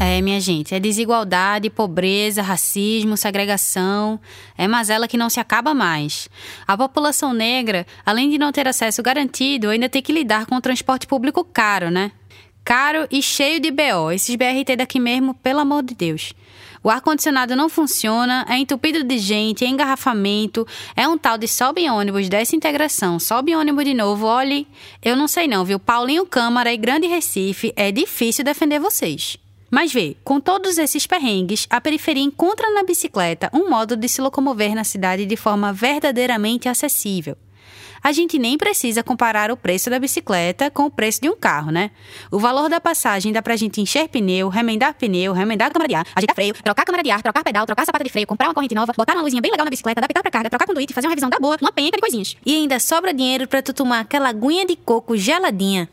É, 0.02 0.22
minha 0.22 0.40
gente, 0.40 0.74
é 0.74 0.80
desigualdade, 0.80 1.70
pobreza, 1.70 2.42
racismo, 2.42 3.18
segregação. 3.18 4.18
É 4.58 4.66
mazela 4.66 5.10
que 5.10 5.18
não 5.18 5.30
se 5.30 5.42
acaba 5.42 5.74
mais. 5.74 6.30
A 6.66 6.78
população 6.78 7.34
negra, 7.34 7.86
além 8.06 8.30
de 8.30 8.38
não 8.38 8.50
ter 8.50 8.66
acesso 8.66 9.04
garantido, 9.04 9.70
ainda 9.70 9.90
tem 9.90 10.02
que 10.02 10.14
lidar 10.14 10.46
com 10.46 10.56
o 10.56 10.62
transporte 10.62 11.06
público 11.06 11.44
caro, 11.44 11.92
né? 11.92 12.14
Caro 12.64 13.08
e 13.12 13.22
cheio 13.22 13.60
de 13.60 13.72
BO. 13.72 14.10
Esses 14.14 14.36
BRT 14.36 14.78
daqui 14.78 15.02
mesmo, 15.02 15.34
pelo 15.34 15.60
amor 15.60 15.84
de 15.84 15.94
Deus. 15.94 16.34
O 16.84 16.90
ar-condicionado 16.90 17.56
não 17.56 17.68
funciona, 17.68 18.46
é 18.48 18.58
entupido 18.58 19.04
de 19.04 19.18
gente, 19.18 19.66
é 19.66 19.68
engarrafamento, 19.68 20.66
é 20.96 21.08
um 21.08 21.18
tal 21.18 21.38
de 21.38 21.48
sobe 21.48 21.90
ônibus 21.90 22.30
dessa 22.30 22.56
integração, 22.56 23.20
sobe 23.20 23.56
ônibus 23.56 23.84
de 23.84 23.94
novo, 23.94 24.26
olhe, 24.26 24.68
eu 25.04 25.16
não 25.16 25.28
sei 25.28 25.48
não, 25.48 25.66
viu? 25.66 25.78
Paulinho 25.78 26.26
Câmara 26.26 26.72
e 26.72 26.78
Grande 26.78 27.08
Recife, 27.08 27.74
é 27.76 27.92
difícil 27.92 28.46
defender 28.46 28.80
vocês. 28.80 29.38
Mas 29.70 29.94
vê, 29.94 30.16
com 30.24 30.40
todos 30.40 30.78
esses 30.78 31.06
perrengues, 31.06 31.68
a 31.70 31.80
periferia 31.80 32.24
encontra 32.24 32.74
na 32.74 32.84
bicicleta 32.84 33.52
um 33.54 33.70
modo 33.70 33.96
de 33.96 34.10
se 34.10 34.22
locomover 34.22 34.74
na 34.74 34.84
cidade 34.84 35.26
de 35.26 35.36
forma 35.36 35.72
verdadeiramente 35.72 36.68
acessível. 36.68 37.38
A 38.04 38.12
gente 38.12 38.38
nem 38.40 38.58
precisa 38.58 39.04
comparar 39.04 39.52
o 39.52 39.58
preço 39.58 39.90
da 39.90 40.00
bicicleta 40.00 40.70
com 40.70 40.86
o 40.86 40.92
preço 40.92 41.22
de 41.22 41.30
um 41.30 41.36
carro, 41.36 41.72
né? 41.72 41.92
O 42.32 42.40
valor 42.40 42.70
da 42.70 42.80
passagem 42.80 43.32
dá 43.32 43.42
pra 43.42 43.56
gente 43.56 43.82
encher 43.82 44.08
pneu, 44.08 44.50
remendar 44.50 44.94
pneu, 44.94 45.34
remendar 45.34 45.72
câmara 45.72 45.88
de 45.88 45.96
ar, 45.96 46.06
ajeitar 46.16 46.36
freio, 46.36 46.54
trocar 46.64 46.86
câmara 46.86 47.04
de 47.04 47.12
ar, 47.12 47.22
trocar 47.22 47.44
pedal, 47.44 47.66
trocar 47.66 47.86
sapata 47.86 48.04
de 48.04 48.10
freio, 48.10 48.28
comprar 48.28 48.48
uma 48.48 48.54
corrente 48.54 48.76
nova, 48.76 48.94
botar 48.96 49.14
uma 49.14 49.24
luzinha 49.24 49.42
bem 49.42 49.52
legal 49.52 49.66
na 49.66 49.72
bicicleta, 49.72 50.00
adaptar 50.00 50.22
pra 50.22 50.32
carga, 50.32 50.50
trocar 50.50 50.66
conduíte, 50.66 50.94
fazer 50.94 51.08
uma 51.08 51.12
revisão 51.12 51.30
da 51.30 51.40
boa, 51.40 51.58
uma 51.62 51.72
penca 51.72 51.98
de 51.98 52.02
coisinhas. 52.02 52.36
E 52.46 52.56
ainda 52.56 52.80
sobra 52.80 53.14
dinheiro 53.14 53.48
para 53.48 53.62
tu 53.62 53.74
tomar 53.74 54.00
aquela 54.00 54.30
aguinha 54.30 54.66
de 54.66 54.76
coco 54.76 55.18
geladinha. 55.18 55.90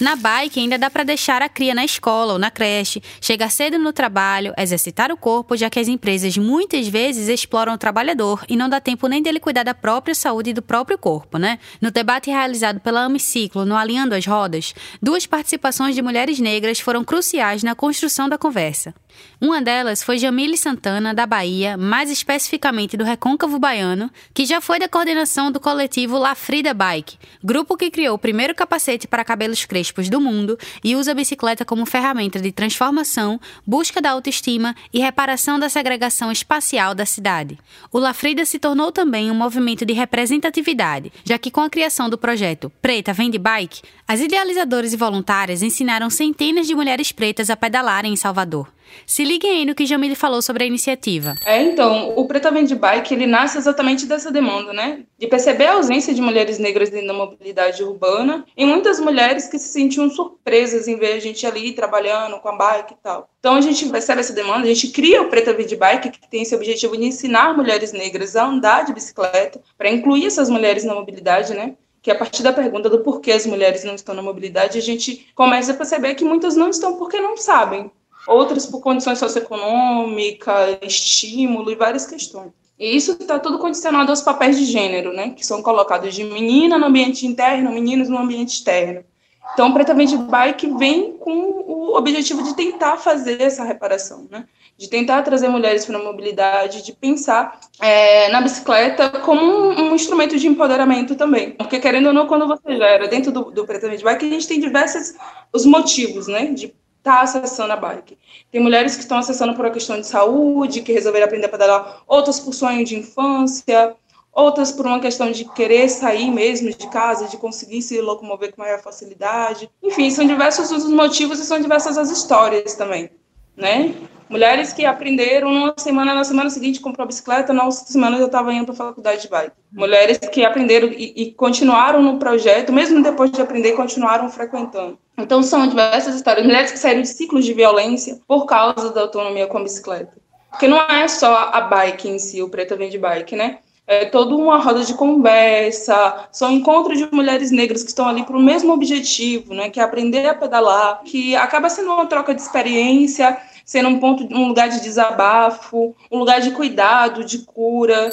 Na 0.00 0.16
bike 0.16 0.58
ainda 0.58 0.78
dá 0.78 0.88
para 0.88 1.04
deixar 1.04 1.42
a 1.42 1.48
cria 1.48 1.74
na 1.74 1.84
escola 1.84 2.32
ou 2.32 2.38
na 2.38 2.50
creche, 2.50 3.02
chegar 3.20 3.50
cedo 3.50 3.78
no 3.78 3.92
trabalho, 3.92 4.54
exercitar 4.56 5.12
o 5.12 5.16
corpo, 5.16 5.54
já 5.58 5.68
que 5.68 5.78
as 5.78 5.88
empresas 5.88 6.38
muitas 6.38 6.88
vezes 6.88 7.28
exploram 7.28 7.74
o 7.74 7.78
trabalhador 7.78 8.42
e 8.48 8.56
não 8.56 8.66
dá 8.66 8.80
tempo 8.80 9.06
nem 9.08 9.22
dele 9.22 9.38
cuidar 9.38 9.62
da 9.62 9.74
própria 9.74 10.14
saúde 10.14 10.50
e 10.50 10.54
do 10.54 10.62
próprio 10.62 10.96
corpo, 10.96 11.36
né? 11.36 11.58
No 11.82 11.90
debate 11.90 12.30
realizado 12.30 12.80
pela 12.80 13.04
Amiciclo 13.04 13.66
no 13.66 13.76
Alinhando 13.76 14.14
as 14.14 14.24
Rodas, 14.24 14.74
duas 15.02 15.26
participações 15.26 15.94
de 15.94 16.00
mulheres 16.00 16.38
negras 16.38 16.80
foram 16.80 17.04
cruciais 17.04 17.62
na 17.62 17.74
construção 17.74 18.26
da 18.26 18.38
conversa. 18.38 18.94
Uma 19.38 19.60
delas 19.60 20.02
foi 20.02 20.16
Jamile 20.16 20.56
Santana, 20.56 21.12
da 21.12 21.26
Bahia, 21.26 21.76
mais 21.76 22.10
especificamente 22.10 22.96
do 22.96 23.04
Recôncavo 23.04 23.58
Baiano, 23.58 24.10
que 24.32 24.46
já 24.46 24.62
foi 24.62 24.78
da 24.78 24.88
coordenação 24.88 25.52
do 25.52 25.60
coletivo 25.60 26.16
La 26.16 26.34
Frida 26.34 26.72
Bike, 26.72 27.18
grupo 27.44 27.76
que 27.76 27.90
criou 27.90 28.14
o 28.14 28.18
primeiro 28.18 28.54
capacete 28.54 29.06
para 29.06 29.24
cabelos 29.24 29.66
crespos 29.66 29.89
do 29.92 30.20
mundo 30.20 30.58
e 30.82 30.94
usa 30.94 31.12
a 31.12 31.14
bicicleta 31.14 31.64
como 31.64 31.84
ferramenta 31.86 32.40
de 32.40 32.52
transformação, 32.52 33.40
busca 33.66 34.00
da 34.00 34.10
autoestima 34.10 34.74
e 34.92 35.00
reparação 35.00 35.58
da 35.58 35.68
segregação 35.68 36.30
espacial 36.30 36.94
da 36.94 37.04
cidade. 37.04 37.58
O 37.92 37.98
La 37.98 38.14
Frida 38.14 38.44
se 38.44 38.58
tornou 38.58 38.92
também 38.92 39.30
um 39.30 39.34
movimento 39.34 39.84
de 39.84 39.92
representatividade, 39.92 41.12
já 41.24 41.38
que 41.38 41.50
com 41.50 41.60
a 41.60 41.70
criação 41.70 42.08
do 42.08 42.18
projeto 42.18 42.70
Preta 42.80 43.12
Vende 43.12 43.38
Bike, 43.38 43.82
as 44.06 44.20
idealizadoras 44.20 44.92
e 44.92 44.96
voluntárias 44.96 45.62
ensinaram 45.62 46.10
centenas 46.10 46.66
de 46.66 46.74
mulheres 46.74 47.12
pretas 47.12 47.50
a 47.50 47.56
pedalarem 47.56 48.12
em 48.12 48.16
Salvador. 48.16 48.68
Se 49.06 49.24
liguem 49.24 49.50
aí 49.50 49.64
no 49.64 49.74
que 49.74 49.86
Jamile 49.86 50.14
falou 50.14 50.40
sobre 50.42 50.64
a 50.64 50.66
iniciativa. 50.66 51.34
É, 51.44 51.62
então, 51.62 52.12
o 52.16 52.26
Preta 52.26 52.50
Vende 52.50 52.74
Bike, 52.74 53.14
ele 53.14 53.26
nasce 53.26 53.58
exatamente 53.58 54.06
dessa 54.06 54.30
demanda, 54.30 54.72
né? 54.72 55.04
De 55.18 55.26
perceber 55.26 55.66
a 55.66 55.74
ausência 55.74 56.14
de 56.14 56.20
mulheres 56.20 56.58
negras 56.58 56.90
da 56.90 57.12
mobilidade 57.12 57.82
urbana 57.82 58.44
e 58.56 58.64
muitas 58.64 59.00
mulheres 59.00 59.48
que 59.48 59.58
se 59.58 59.68
sentiam 59.68 60.08
surpresas 60.10 60.88
em 60.88 60.96
ver 60.96 61.14
a 61.14 61.20
gente 61.20 61.46
ali 61.46 61.72
trabalhando 61.72 62.38
com 62.38 62.48
a 62.48 62.56
bike 62.56 62.94
e 62.94 62.96
tal. 63.02 63.28
Então, 63.38 63.54
a 63.54 63.60
gente 63.60 63.88
percebe 63.88 64.20
essa 64.20 64.32
demanda, 64.32 64.64
a 64.64 64.74
gente 64.74 64.88
cria 64.88 65.22
o 65.22 65.28
Preta 65.28 65.52
Vende 65.52 65.76
Bike, 65.76 66.10
que 66.10 66.30
tem 66.30 66.42
esse 66.42 66.54
objetivo 66.54 66.96
de 66.96 67.04
ensinar 67.04 67.56
mulheres 67.56 67.92
negras 67.92 68.36
a 68.36 68.46
andar 68.46 68.84
de 68.84 68.92
bicicleta, 68.92 69.60
para 69.76 69.90
incluir 69.90 70.26
essas 70.26 70.50
mulheres 70.50 70.84
na 70.84 70.94
mobilidade, 70.94 71.54
né? 71.54 71.74
que 72.02 72.10
a 72.10 72.14
partir 72.14 72.42
da 72.42 72.52
pergunta 72.52 72.88
do 72.88 73.00
porquê 73.00 73.32
as 73.32 73.46
mulheres 73.46 73.84
não 73.84 73.94
estão 73.94 74.14
na 74.14 74.22
mobilidade, 74.22 74.78
a 74.78 74.82
gente 74.82 75.30
começa 75.34 75.72
a 75.72 75.76
perceber 75.76 76.14
que 76.14 76.24
muitas 76.24 76.56
não 76.56 76.70
estão 76.70 76.96
porque 76.96 77.20
não 77.20 77.36
sabem, 77.36 77.90
outras 78.26 78.66
por 78.66 78.80
condições 78.80 79.18
socioeconômicas, 79.18 80.78
estímulo 80.82 81.70
e 81.70 81.74
várias 81.74 82.06
questões. 82.06 82.52
E 82.78 82.96
isso 82.96 83.12
está 83.12 83.38
tudo 83.38 83.58
condicionado 83.58 84.10
aos 84.10 84.22
papéis 84.22 84.58
de 84.58 84.64
gênero, 84.64 85.12
né, 85.12 85.30
que 85.30 85.44
são 85.44 85.62
colocados 85.62 86.14
de 86.14 86.24
menina 86.24 86.78
no 86.78 86.86
ambiente 86.86 87.26
interno, 87.26 87.72
meninos 87.72 88.08
no 88.08 88.18
ambiente 88.18 88.54
externo. 88.54 89.04
Então, 89.52 89.72
Preta 89.72 89.94
Vende 89.94 90.16
Bike 90.16 90.66
vem 90.78 91.12
com 91.18 91.32
o 91.32 91.96
objetivo 91.96 92.42
de 92.42 92.54
tentar 92.54 92.96
fazer 92.96 93.40
essa 93.40 93.64
reparação, 93.64 94.26
né? 94.30 94.44
de 94.80 94.88
tentar 94.88 95.22
trazer 95.22 95.48
mulheres 95.48 95.84
para 95.84 95.98
a 95.98 96.02
mobilidade, 96.02 96.82
de 96.82 96.92
pensar 96.94 97.60
é, 97.78 98.30
na 98.30 98.40
bicicleta 98.40 99.10
como 99.10 99.42
um, 99.42 99.90
um, 99.90 99.94
instrumento 99.94 100.38
de 100.38 100.48
empoderamento 100.48 101.14
também. 101.14 101.50
Porque, 101.50 101.78
querendo 101.78 102.06
ou 102.06 102.14
não, 102.14 102.26
quando 102.26 102.46
você 102.46 102.76
gera 102.76 103.06
dentro 103.06 103.30
do, 103.30 103.50
do 103.50 103.66
Preta 103.66 103.90
Vende 103.90 104.02
Bike, 104.02 104.24
a 104.24 104.30
gente 104.30 104.48
tem 104.48 104.58
diversos 104.58 105.14
os 105.52 105.66
motivos 105.66 106.28
né, 106.28 106.46
de 106.46 106.74
estar 107.00 107.16
tá 107.16 107.22
acessando 107.22 107.72
a 107.72 107.76
bike. 107.76 108.16
Tem 108.52 108.62
mulheres 108.62 108.94
que 108.94 109.02
estão 109.02 109.18
acessando 109.18 109.54
por 109.54 109.64
uma 109.64 109.72
questão 109.72 109.98
de 109.98 110.06
saúde, 110.06 110.82
que 110.82 110.92
resolveram 110.92 111.26
aprender 111.26 111.46
a 111.46 111.50
pedalar, 111.50 112.02
outras 112.06 112.38
por 112.38 112.52
sonho 112.52 112.84
de 112.84 112.96
infância, 112.96 113.96
outras 114.32 114.70
por 114.70 114.86
uma 114.86 115.00
questão 115.00 115.30
de 115.30 115.44
querer 115.44 115.88
sair 115.88 116.30
mesmo 116.30 116.70
de 116.70 116.88
casa, 116.88 117.26
de 117.26 117.36
conseguir 117.36 117.82
se 117.82 118.00
locomover 118.00 118.54
com 118.54 118.62
maior 118.62 118.80
facilidade. 118.80 119.68
Enfim, 119.82 120.10
são 120.10 120.26
diversos 120.26 120.70
os 120.70 120.88
motivos 120.88 121.40
e 121.40 121.44
são 121.44 121.60
diversas 121.60 121.98
as 121.98 122.10
histórias 122.10 122.74
também, 122.74 123.10
né? 123.56 123.94
Mulheres 124.28 124.72
que 124.72 124.84
aprenderam 124.86 125.52
numa 125.52 125.74
semana, 125.76 126.14
na 126.14 126.22
semana 126.22 126.48
seguinte 126.50 126.78
comprou 126.78 127.02
a 127.02 127.06
bicicleta, 127.08 127.52
na 127.52 127.64
outra 127.64 127.80
semana 127.80 128.16
já 128.16 128.26
estava 128.26 128.54
indo 128.54 128.66
para 128.66 128.74
a 128.74 128.88
faculdade 128.88 129.22
de 129.22 129.28
bike. 129.28 129.56
Mulheres 129.72 130.18
que 130.18 130.44
aprenderam 130.44 130.86
e, 130.86 131.12
e, 131.16 131.32
continuaram 131.32 132.00
no 132.00 132.16
projeto, 132.16 132.72
mesmo 132.72 133.02
depois 133.02 133.32
de 133.32 133.42
aprender, 133.42 133.72
continuaram 133.72 134.30
frequentando. 134.30 134.96
Então 135.22 135.42
são 135.42 135.66
diversas 135.66 136.16
histórias. 136.16 136.44
Mulheres 136.44 136.72
que 136.72 136.78
saíram 136.78 137.02
de 137.02 137.08
ciclos 137.08 137.44
de 137.44 137.52
violência 137.52 138.18
por 138.26 138.46
causa 138.46 138.90
da 138.90 139.02
autonomia 139.02 139.46
com 139.46 139.58
a 139.58 139.62
bicicleta. 139.62 140.16
Porque 140.50 140.66
não 140.66 140.78
é 140.78 141.06
só 141.06 141.50
a 141.52 141.60
bike 141.60 142.08
em 142.08 142.18
si, 142.18 142.42
o 142.42 142.48
Preta 142.48 142.76
vem 142.76 142.90
de 142.90 142.98
bike, 142.98 143.36
né? 143.36 143.58
é 143.86 144.04
toda 144.04 144.36
uma 144.36 144.56
roda 144.56 144.84
de 144.84 144.94
conversa, 144.94 146.28
são 146.30 146.52
encontros 146.52 146.96
de 146.96 147.08
mulheres 147.12 147.50
negras 147.50 147.82
que 147.82 147.88
estão 147.88 148.06
ali 148.06 148.22
para 148.22 148.36
o 148.36 148.40
mesmo 148.40 148.72
objetivo, 148.72 149.52
né, 149.52 149.68
que 149.68 149.80
é 149.80 149.82
aprender 149.82 150.28
a 150.28 150.34
pedalar, 150.34 151.02
que 151.02 151.34
acaba 151.34 151.68
sendo 151.68 151.92
uma 151.92 152.06
troca 152.06 152.32
de 152.32 152.40
experiência 152.40 153.36
sendo 153.70 153.88
um 153.88 154.00
ponto, 154.00 154.26
um 154.34 154.48
lugar 154.48 154.68
de 154.68 154.80
desabafo, 154.80 155.94
um 156.10 156.18
lugar 156.18 156.40
de 156.40 156.50
cuidado, 156.50 157.24
de 157.24 157.38
cura. 157.38 158.10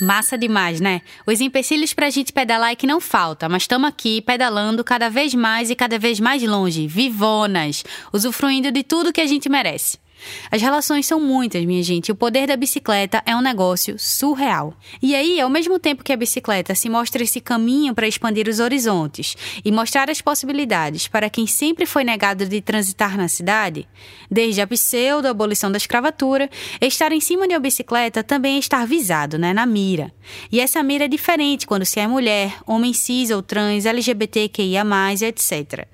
Massa 0.00 0.36
demais, 0.36 0.80
né? 0.80 1.02
Os 1.24 1.40
empecilhos 1.40 1.94
pra 1.94 2.10
gente 2.10 2.32
pedalar 2.32 2.72
é 2.72 2.74
que 2.74 2.86
não 2.86 3.00
falta, 3.00 3.48
mas 3.48 3.62
estamos 3.62 3.88
aqui 3.88 4.20
pedalando 4.20 4.82
cada 4.82 5.08
vez 5.08 5.34
mais 5.34 5.70
e 5.70 5.76
cada 5.76 5.98
vez 5.98 6.18
mais 6.18 6.42
longe, 6.42 6.88
vivonas, 6.88 7.84
usufruindo 8.12 8.72
de 8.72 8.82
tudo 8.82 9.12
que 9.12 9.20
a 9.20 9.26
gente 9.26 9.48
merece. 9.48 10.03
As 10.50 10.62
relações 10.62 11.06
são 11.06 11.20
muitas, 11.20 11.64
minha 11.64 11.82
gente. 11.82 12.12
O 12.12 12.14
poder 12.14 12.46
da 12.46 12.56
bicicleta 12.56 13.22
é 13.26 13.34
um 13.36 13.40
negócio 13.40 13.96
surreal. 13.98 14.74
E 15.02 15.14
aí, 15.14 15.40
ao 15.40 15.50
mesmo 15.50 15.78
tempo 15.78 16.02
que 16.02 16.12
a 16.12 16.16
bicicleta 16.16 16.74
se 16.74 16.88
mostra 16.88 17.22
esse 17.22 17.40
caminho 17.40 17.94
para 17.94 18.08
expandir 18.08 18.48
os 18.48 18.60
horizontes 18.60 19.36
e 19.64 19.70
mostrar 19.70 20.08
as 20.08 20.20
possibilidades 20.20 21.06
para 21.06 21.28
quem 21.28 21.46
sempre 21.46 21.86
foi 21.86 22.04
negado 22.04 22.46
de 22.46 22.60
transitar 22.60 23.16
na 23.16 23.28
cidade, 23.28 23.86
desde 24.30 24.60
a 24.60 24.66
pseudo-abolição 24.66 25.70
da 25.70 25.76
escravatura, 25.76 26.48
estar 26.80 27.12
em 27.12 27.20
cima 27.20 27.46
de 27.46 27.54
uma 27.54 27.60
bicicleta 27.60 28.22
também 28.22 28.56
é 28.56 28.58
estar 28.58 28.86
visado, 28.86 29.38
né, 29.38 29.52
na 29.52 29.66
mira. 29.66 30.12
E 30.50 30.60
essa 30.60 30.82
mira 30.82 31.04
é 31.04 31.08
diferente 31.08 31.66
quando 31.66 31.84
se 31.84 32.00
é 32.00 32.06
mulher, 32.06 32.54
homem 32.66 32.92
cis 32.92 33.30
ou 33.30 33.42
trans, 33.42 33.84
LGBTQIA+, 33.84 34.84
etc. 35.22 35.86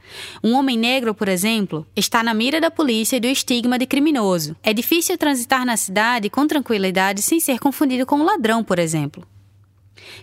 Um 0.43 0.55
homem 0.55 0.77
negro, 0.77 1.15
por 1.15 1.29
exemplo, 1.29 1.87
está 1.97 2.23
na 2.23 2.33
mira 2.33 2.61
da 2.61 2.71
polícia 2.71 3.17
e 3.17 3.21
do 3.21 3.27
estigma 3.27 3.79
de 3.79 3.87
criminoso 3.87 4.20
criminoso. 4.21 4.57
É 4.63 4.73
difícil 4.73 5.17
transitar 5.17 5.65
na 5.65 5.77
cidade 5.77 6.29
com 6.29 6.47
tranquilidade 6.47 7.23
sem 7.23 7.41
ser 7.41 7.59
confundido 7.59 8.07
com 8.07 8.17
um 8.17 8.25
ladrão, 8.25 8.63
por 8.63 8.79
exemplo. 8.79 9.27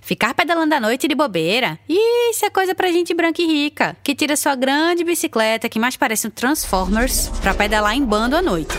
Ficar 0.01 0.33
pedalando 0.33 0.75
à 0.75 0.79
noite 0.79 1.07
de 1.07 1.15
bobeira? 1.15 1.79
Isso 1.87 2.45
é 2.45 2.49
coisa 2.49 2.75
pra 2.75 2.91
gente 2.91 3.13
branca 3.13 3.41
e 3.41 3.45
rica, 3.45 3.95
que 4.03 4.15
tira 4.15 4.35
sua 4.35 4.55
grande 4.55 5.03
bicicleta, 5.03 5.69
que 5.69 5.79
mais 5.79 5.97
parece 5.97 6.27
um 6.27 6.31
Transformers, 6.31 7.29
pra 7.41 7.53
pedalar 7.53 7.95
em 7.95 8.03
bando 8.03 8.35
à 8.35 8.41
noite. 8.41 8.73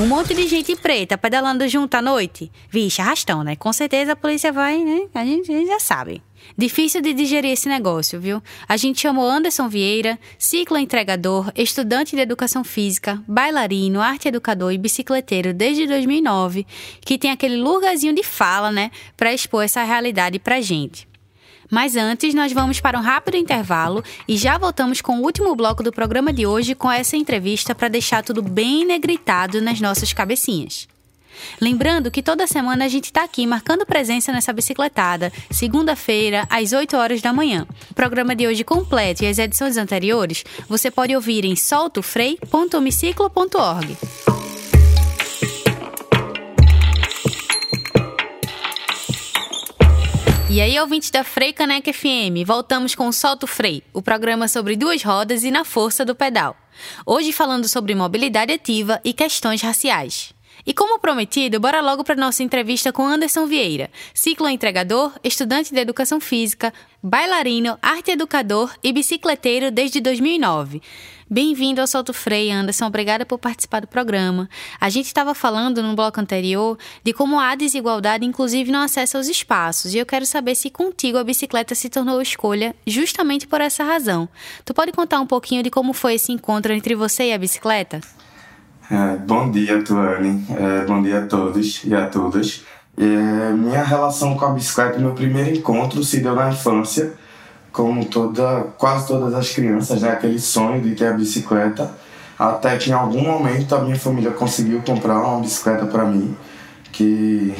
Um 0.00 0.06
monte 0.06 0.32
de 0.32 0.48
gente 0.48 0.74
preta 0.76 1.18
pedalando 1.18 1.68
junto 1.68 1.94
à 1.94 2.00
noite. 2.00 2.50
Vixe, 2.70 3.02
arrastão, 3.02 3.44
né? 3.44 3.54
Com 3.54 3.70
certeza 3.70 4.12
a 4.12 4.16
polícia 4.16 4.50
vai, 4.50 4.82
né? 4.82 5.02
A 5.12 5.22
gente, 5.26 5.52
a 5.52 5.54
gente 5.54 5.68
já 5.68 5.78
sabe. 5.78 6.22
Difícil 6.56 7.02
de 7.02 7.12
digerir 7.12 7.50
esse 7.50 7.68
negócio, 7.68 8.18
viu? 8.18 8.42
A 8.66 8.78
gente 8.78 8.98
chamou 8.98 9.28
Anderson 9.28 9.68
Vieira, 9.68 10.18
ciclo 10.38 10.78
entregador, 10.78 11.52
estudante 11.54 12.16
de 12.16 12.22
educação 12.22 12.64
física, 12.64 13.22
bailarino, 13.28 14.00
arte 14.00 14.28
educador 14.28 14.72
e 14.72 14.78
bicicleteiro 14.78 15.52
desde 15.52 15.86
2009, 15.86 16.66
que 17.02 17.18
tem 17.18 17.30
aquele 17.30 17.56
lugarzinho 17.56 18.14
de 18.14 18.22
fala, 18.22 18.72
né, 18.72 18.90
para 19.18 19.34
expor 19.34 19.64
essa 19.64 19.82
realidade 19.82 20.38
pra 20.38 20.62
gente. 20.62 21.09
Mas 21.70 21.96
antes, 21.96 22.34
nós 22.34 22.52
vamos 22.52 22.80
para 22.80 22.98
um 22.98 23.02
rápido 23.02 23.36
intervalo 23.36 24.02
e 24.26 24.36
já 24.36 24.58
voltamos 24.58 25.00
com 25.00 25.18
o 25.18 25.22
último 25.22 25.54
bloco 25.54 25.82
do 25.82 25.92
programa 25.92 26.32
de 26.32 26.46
hoje 26.46 26.74
com 26.74 26.90
essa 26.90 27.16
entrevista 27.16 27.74
para 27.74 27.88
deixar 27.88 28.24
tudo 28.24 28.42
bem 28.42 28.84
negritado 28.84 29.60
nas 29.60 29.80
nossas 29.80 30.12
cabecinhas. 30.12 30.88
Lembrando 31.60 32.10
que 32.10 32.22
toda 32.22 32.46
semana 32.46 32.84
a 32.84 32.88
gente 32.88 33.06
está 33.06 33.24
aqui 33.24 33.46
marcando 33.46 33.86
presença 33.86 34.30
nessa 34.32 34.52
bicicletada, 34.52 35.32
segunda-feira, 35.50 36.46
às 36.50 36.72
8 36.72 36.96
horas 36.96 37.22
da 37.22 37.32
manhã. 37.32 37.66
O 37.90 37.94
programa 37.94 38.34
de 38.34 38.46
hoje 38.46 38.64
completo 38.64 39.24
e 39.24 39.26
as 39.26 39.38
edições 39.38 39.76
anteriores 39.76 40.44
você 40.68 40.90
pode 40.90 41.14
ouvir 41.14 41.44
em 41.44 41.54
soltofrei.homiciclo.org. 41.56 43.96
E 50.52 50.60
aí, 50.60 50.80
ouvintes 50.80 51.12
da 51.12 51.22
Frei 51.22 51.52
Caneca 51.52 51.92
FM, 51.92 52.44
voltamos 52.44 52.96
com 52.96 53.06
o 53.06 53.12
Solto 53.12 53.46
Frei, 53.46 53.84
o 53.92 54.02
programa 54.02 54.48
sobre 54.48 54.74
duas 54.74 55.00
rodas 55.00 55.44
e 55.44 55.50
na 55.50 55.64
força 55.64 56.04
do 56.04 56.12
pedal. 56.12 56.56
Hoje 57.06 57.30
falando 57.30 57.68
sobre 57.68 57.94
mobilidade 57.94 58.52
ativa 58.52 59.00
e 59.04 59.12
questões 59.12 59.62
raciais. 59.62 60.34
E 60.66 60.74
como 60.74 60.98
prometido, 60.98 61.58
bora 61.58 61.80
logo 61.80 62.04
para 62.04 62.14
nossa 62.14 62.42
entrevista 62.42 62.92
com 62.92 63.06
Anderson 63.06 63.46
Vieira, 63.46 63.90
ciclo 64.12 64.48
entregador, 64.48 65.12
estudante 65.24 65.72
de 65.72 65.80
educação 65.80 66.20
física, 66.20 66.72
bailarino, 67.02 67.78
arte 67.80 68.10
educador 68.10 68.70
e 68.82 68.92
bicicleteiro 68.92 69.70
desde 69.70 70.00
2009. 70.00 70.82
Bem-vindo 71.32 71.80
ao 71.80 71.86
Solto 71.86 72.12
Freio, 72.12 72.52
Anderson. 72.52 72.86
Obrigada 72.86 73.24
por 73.24 73.38
participar 73.38 73.80
do 73.80 73.86
programa. 73.86 74.50
A 74.80 74.90
gente 74.90 75.06
estava 75.06 75.32
falando 75.32 75.80
no 75.80 75.94
bloco 75.94 76.20
anterior 76.20 76.76
de 77.04 77.12
como 77.12 77.38
há 77.38 77.54
desigualdade, 77.54 78.26
inclusive 78.26 78.72
no 78.72 78.78
acesso 78.78 79.16
aos 79.16 79.28
espaços, 79.28 79.94
e 79.94 79.98
eu 79.98 80.04
quero 80.04 80.26
saber 80.26 80.56
se 80.56 80.68
contigo 80.68 81.16
a 81.16 81.24
bicicleta 81.24 81.74
se 81.74 81.88
tornou 81.88 82.20
escolha 82.20 82.74
justamente 82.84 83.46
por 83.46 83.60
essa 83.60 83.84
razão. 83.84 84.28
Tu 84.64 84.74
pode 84.74 84.92
contar 84.92 85.20
um 85.20 85.26
pouquinho 85.26 85.62
de 85.62 85.70
como 85.70 85.92
foi 85.92 86.14
esse 86.14 86.32
encontro 86.32 86.72
entre 86.72 86.96
você 86.96 87.28
e 87.28 87.32
a 87.32 87.38
bicicleta? 87.38 88.00
É, 88.90 89.16
bom 89.18 89.48
dia, 89.52 89.84
Tuane. 89.84 90.44
É, 90.50 90.84
bom 90.84 91.00
dia 91.00 91.20
a 91.20 91.26
todos 91.26 91.82
e 91.84 91.94
a 91.94 92.06
todas. 92.06 92.64
É, 92.98 93.52
minha 93.52 93.84
relação 93.84 94.36
com 94.36 94.44
a 94.44 94.48
bicicleta, 94.50 94.98
meu 94.98 95.12
primeiro 95.12 95.56
encontro 95.56 96.02
se 96.02 96.18
deu 96.18 96.34
na 96.34 96.50
infância 96.50 97.12
como 97.70 98.04
toda, 98.06 98.64
quase 98.76 99.06
todas 99.06 99.32
as 99.32 99.48
crianças, 99.48 100.02
né? 100.02 100.10
Aquele 100.10 100.40
sonho 100.40 100.82
de 100.82 100.96
ter 100.96 101.06
a 101.06 101.12
bicicleta. 101.12 101.88
Até 102.36 102.76
que 102.78 102.90
em 102.90 102.92
algum 102.92 103.22
momento 103.22 103.76
a 103.76 103.80
minha 103.80 103.94
família 103.94 104.32
conseguiu 104.32 104.82
comprar 104.84 105.20
uma 105.20 105.40
bicicleta 105.40 105.86
para 105.86 106.04
mim, 106.04 106.36
que 106.90 107.54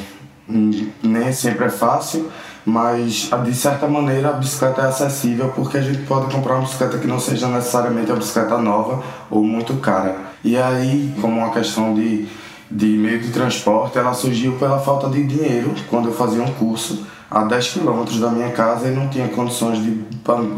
nem 1.01 1.31
sempre 1.31 1.65
é 1.65 1.69
fácil, 1.69 2.29
mas 2.65 3.29
de 3.43 3.55
certa 3.55 3.87
maneira 3.87 4.29
a 4.29 4.33
bicicleta 4.33 4.81
é 4.81 4.85
acessível 4.85 5.49
porque 5.55 5.77
a 5.77 5.81
gente 5.81 6.03
pode 6.03 6.33
comprar 6.33 6.55
uma 6.55 6.63
bicicleta 6.63 6.97
que 6.97 7.07
não 7.07 7.19
seja 7.19 7.47
necessariamente 7.47 8.11
uma 8.11 8.17
bicicleta 8.17 8.57
nova 8.57 9.03
ou 9.29 9.43
muito 9.43 9.75
cara. 9.77 10.15
E 10.43 10.57
aí, 10.57 11.13
como 11.21 11.39
uma 11.39 11.51
questão 11.51 11.93
de, 11.93 12.27
de 12.69 12.85
meio 12.85 13.19
de 13.19 13.31
transporte, 13.31 13.97
ela 13.97 14.13
surgiu 14.13 14.53
pela 14.53 14.79
falta 14.79 15.09
de 15.09 15.23
dinheiro 15.25 15.73
quando 15.89 16.09
eu 16.09 16.13
fazia 16.13 16.41
um 16.41 16.51
curso 16.53 17.05
a 17.29 17.43
10 17.43 17.69
quilômetros 17.69 18.19
da 18.19 18.29
minha 18.29 18.51
casa 18.51 18.87
e 18.87 18.91
não 18.91 19.07
tinha 19.07 19.27
condições 19.29 19.79
de, 19.79 19.91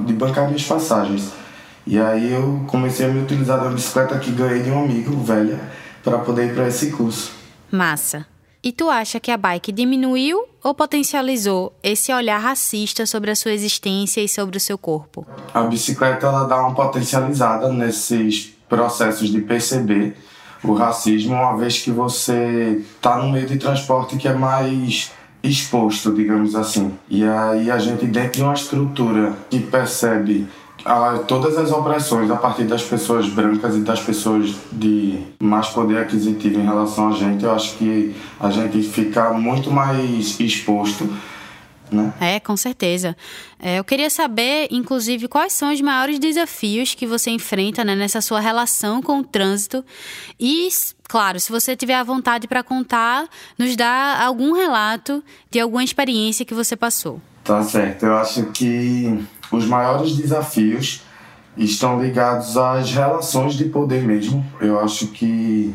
de 0.06 0.14
bancar 0.14 0.48
minhas 0.48 0.64
passagens. 0.64 1.32
E 1.86 2.00
aí 2.00 2.34
eu 2.34 2.64
comecei 2.68 3.06
a 3.06 3.10
me 3.10 3.22
utilizar 3.22 3.62
da 3.62 3.70
bicicleta 3.70 4.18
que 4.18 4.32
ganhei 4.32 4.64
de 4.64 4.72
um 4.72 4.84
amigo, 4.84 5.16
velha, 5.22 5.60
para 6.04 6.18
poder 6.18 6.48
ir 6.48 6.56
para 6.56 6.68
esse 6.68 6.92
curso. 6.92 7.34
Massa. 7.72 8.33
E 8.66 8.72
tu 8.72 8.90
acha 8.90 9.20
que 9.20 9.30
a 9.30 9.36
bike 9.36 9.74
diminuiu 9.74 10.46
ou 10.64 10.74
potencializou 10.74 11.74
esse 11.84 12.14
olhar 12.14 12.38
racista 12.38 13.06
sobre 13.06 13.30
a 13.30 13.36
sua 13.36 13.52
existência 13.52 14.22
e 14.22 14.30
sobre 14.30 14.56
o 14.56 14.60
seu 14.60 14.78
corpo? 14.78 15.28
A 15.54 15.64
bicicleta 15.64 16.28
ela 16.28 16.46
dá 16.46 16.62
uma 16.62 16.74
potencializada 16.74 17.68
nesses 17.68 18.56
processos 18.70 19.30
de 19.30 19.42
perceber 19.42 20.16
o 20.64 20.74
racismo, 20.74 21.34
uma 21.34 21.58
vez 21.58 21.80
que 21.82 21.92
você 21.92 22.82
está 22.96 23.18
no 23.18 23.34
meio 23.34 23.46
de 23.46 23.58
transporte 23.58 24.16
que 24.16 24.30
é 24.30 24.34
mais 24.34 25.12
exposto, 25.44 26.14
digamos 26.14 26.56
assim. 26.56 26.98
E 27.10 27.22
aí 27.26 27.70
a 27.70 27.78
gente, 27.78 28.06
dentro 28.06 28.38
de 28.38 28.44
uma 28.44 28.54
estrutura 28.54 29.34
que 29.50 29.60
percebe 29.60 30.48
a, 30.86 31.20
todas 31.20 31.58
as 31.58 31.72
opressões 31.72 32.30
a 32.30 32.36
partir 32.36 32.64
das 32.64 32.84
pessoas 32.84 33.28
brancas 33.28 33.76
e 33.76 33.82
das 33.82 34.00
pessoas 34.00 34.56
de 34.72 35.20
mais 35.42 35.68
poder 35.70 35.98
aquisitivo 36.00 36.60
em 36.60 36.64
relação 36.66 37.10
a 37.10 37.12
gente, 37.12 37.44
eu 37.44 37.52
acho 37.52 37.78
que 37.78 38.16
a 38.40 38.50
gente 38.50 38.82
fica 38.84 39.32
muito 39.32 39.72
mais 39.72 40.40
exposto 40.40 41.10
né? 41.94 42.14
É, 42.20 42.40
com 42.40 42.58
certeza. 42.58 43.16
É, 43.60 43.80
eu 43.80 43.84
queria 43.84 44.10
saber, 44.10 44.68
inclusive, 44.72 45.28
quais 45.28 45.54
são 45.54 45.72
os 45.72 45.80
maiores 45.80 46.20
desafios 46.20 46.96
que 46.96 47.06
você 47.06 47.30
enfrenta 47.30 47.84
né, 47.86 47.96
nessa 47.96 48.20
sua 48.20 48.40
relação 48.40 49.02
com 49.02 49.20
o 49.20 49.24
trânsito. 49.24 49.86
E, 50.40 50.68
claro, 51.08 51.40
se 51.40 51.52
você 51.52 51.76
tiver 51.76 51.96
a 51.96 52.04
vontade 52.04 52.48
para 52.48 52.64
contar, 52.64 53.28
nos 53.58 53.76
dá 53.76 54.20
algum 54.26 54.54
relato 54.54 55.24
de 55.52 55.60
alguma 55.60 55.84
experiência 55.84 56.46
que 56.46 56.54
você 56.54 56.76
passou. 56.76 57.22
Tá 57.44 57.62
certo. 57.62 58.06
Eu 58.06 58.16
acho 58.16 58.46
que 58.52 59.24
os 59.56 59.66
maiores 59.66 60.16
desafios 60.16 61.04
estão 61.56 62.02
ligados 62.02 62.58
às 62.58 62.92
relações 62.92 63.54
de 63.54 63.66
poder 63.66 64.04
mesmo. 64.04 64.44
Eu 64.60 64.80
acho 64.80 65.08
que 65.08 65.74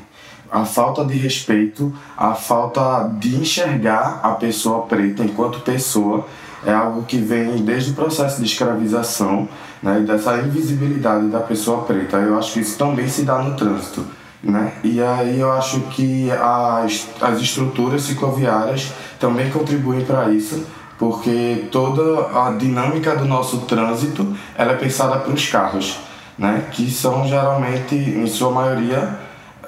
a 0.50 0.64
falta 0.64 1.04
de 1.04 1.14
respeito, 1.16 1.92
a 2.16 2.35
falta 2.35 3.08
de 3.18 3.37
enxergar 3.37 4.20
a 4.23 4.32
pessoa 4.32 4.87
preta 4.87 5.23
enquanto 5.23 5.61
pessoa 5.61 6.26
é 6.66 6.73
algo 6.73 7.04
que 7.04 7.18
vem 7.18 7.58
desde 7.58 7.92
o 7.92 7.94
processo 7.94 8.40
de 8.40 8.47
escravização 8.47 9.49
né, 9.82 10.00
e 10.00 10.04
dessa 10.04 10.37
invisibilidade 10.38 11.28
da 11.28 11.40
pessoa 11.40 11.82
preta. 11.82 12.16
Eu 12.16 12.37
acho 12.37 12.54
que 12.54 12.61
isso 12.61 12.76
também 12.76 13.08
se 13.08 13.23
dá 13.23 13.38
no 13.38 13.54
trânsito. 13.56 14.04
Né? 14.43 14.73
E 14.82 15.00
aí 15.00 15.38
eu 15.38 15.52
acho 15.52 15.80
que 15.91 16.30
as, 16.30 17.08
as 17.21 17.41
estruturas 17.41 18.02
cicloviárias 18.02 18.93
também 19.19 19.50
contribuem 19.50 20.04
para 20.04 20.30
isso, 20.30 20.64
porque 20.99 21.69
toda 21.71 22.47
a 22.47 22.50
dinâmica 22.50 23.15
do 23.15 23.25
nosso 23.25 23.58
trânsito 23.58 24.37
ela 24.56 24.73
é 24.73 24.76
pensada 24.76 25.19
para 25.19 25.32
os 25.32 25.49
carros, 25.49 25.99
né? 26.37 26.67
que 26.73 26.91
são 26.91 27.26
geralmente, 27.26 27.95
em 27.95 28.26
sua 28.26 28.50
maioria, 28.50 29.19